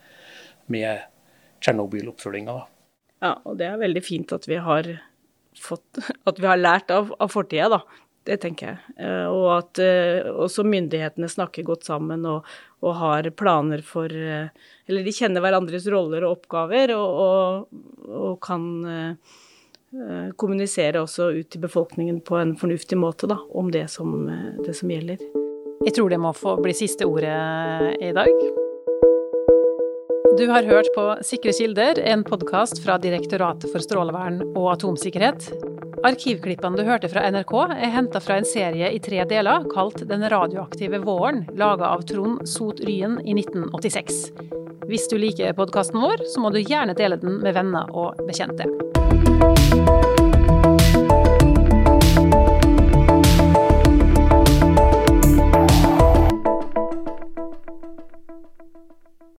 med 0.73 1.07
Tsjernobyl-oppfølginga. 1.65 2.59
Ja, 3.25 3.33
og 3.49 3.57
det 3.63 3.71
er 3.71 3.81
veldig 3.81 4.03
fint 4.05 4.35
at 4.37 4.45
vi 4.51 4.59
har, 4.61 4.91
fått, 5.61 6.01
at 6.29 6.41
vi 6.41 6.49
har 6.49 6.61
lært 6.61 6.95
av, 6.95 7.13
av 7.19 7.33
fortida, 7.33 7.69
da. 7.73 7.83
Det 8.23 8.37
tenker 8.39 8.69
jeg. 8.69 8.93
Eh, 9.03 9.27
og 9.27 9.49
at 9.57 9.81
uh, 9.83 10.29
også 10.45 10.63
myndighetene 10.63 11.27
snakker 11.27 11.67
godt 11.67 11.89
sammen 11.89 12.23
og, 12.31 12.47
og, 12.79 12.93
har 13.01 13.27
planer 13.35 13.83
for 13.83 14.07
uh, 14.07 14.47
Eller 14.87 15.03
de 15.03 15.15
kjenner 15.17 15.43
hverandres 15.43 15.89
roller 15.91 16.23
og 16.23 16.37
oppgaver 16.37 16.95
og, 16.95 17.19
og, 17.27 17.81
og 18.07 18.37
kan 18.47 18.69
Eh, 19.93 20.31
kommunisere 20.41 21.03
også 21.05 21.27
ut 21.37 21.51
til 21.53 21.61
befolkningen 21.61 22.23
på 22.25 22.39
en 22.41 22.55
fornuftig 22.57 22.97
måte 22.97 23.29
da, 23.29 23.37
om 23.53 23.69
det 23.71 23.91
som, 23.93 24.29
eh, 24.29 24.65
det 24.65 24.77
som 24.77 24.89
gjelder. 24.89 25.19
Jeg 25.85 25.95
tror 25.95 26.09
det 26.09 26.21
må 26.21 26.33
få 26.33 26.57
bli 26.63 26.73
siste 26.73 27.05
ordet 27.05 28.01
i 28.01 28.13
dag. 28.13 28.62
Du 30.39 30.49
har 30.49 30.63
hørt 30.63 30.89
på 30.95 31.03
Sikre 31.21 31.53
kilder, 31.53 31.99
en 31.99 32.23
podkast 32.25 32.79
fra 32.85 32.95
Direktoratet 32.99 33.69
for 33.69 33.85
strålevern 33.85 34.39
og 34.55 34.71
atomsikkerhet. 34.73 35.51
Arkivklippene 36.09 36.79
du 36.79 36.87
hørte 36.89 37.11
fra 37.13 37.27
NRK, 37.29 37.53
er 37.77 37.93
henta 37.93 38.23
fra 38.25 38.39
en 38.41 38.49
serie 38.49 38.89
i 38.97 39.01
tre 39.05 39.27
deler 39.29 39.67
kalt 39.75 40.01
Den 40.09 40.25
radioaktive 40.33 41.03
våren, 41.05 41.45
laga 41.53 41.93
av 41.93 42.07
Trond 42.09 42.49
Sot 42.49 42.81
Ryen 42.87 43.19
i 43.27 43.37
1986. 43.37 44.23
Hvis 44.89 45.05
du 45.13 45.19
liker 45.21 45.53
podkasten 45.59 46.01
vår, 46.01 46.25
så 46.33 46.41
må 46.41 46.55
du 46.55 46.63
gjerne 46.63 46.97
dele 46.97 47.21
den 47.21 47.39
med 47.45 47.53
venner 47.59 47.93
og 47.93 48.25
bekjente. 48.25 48.92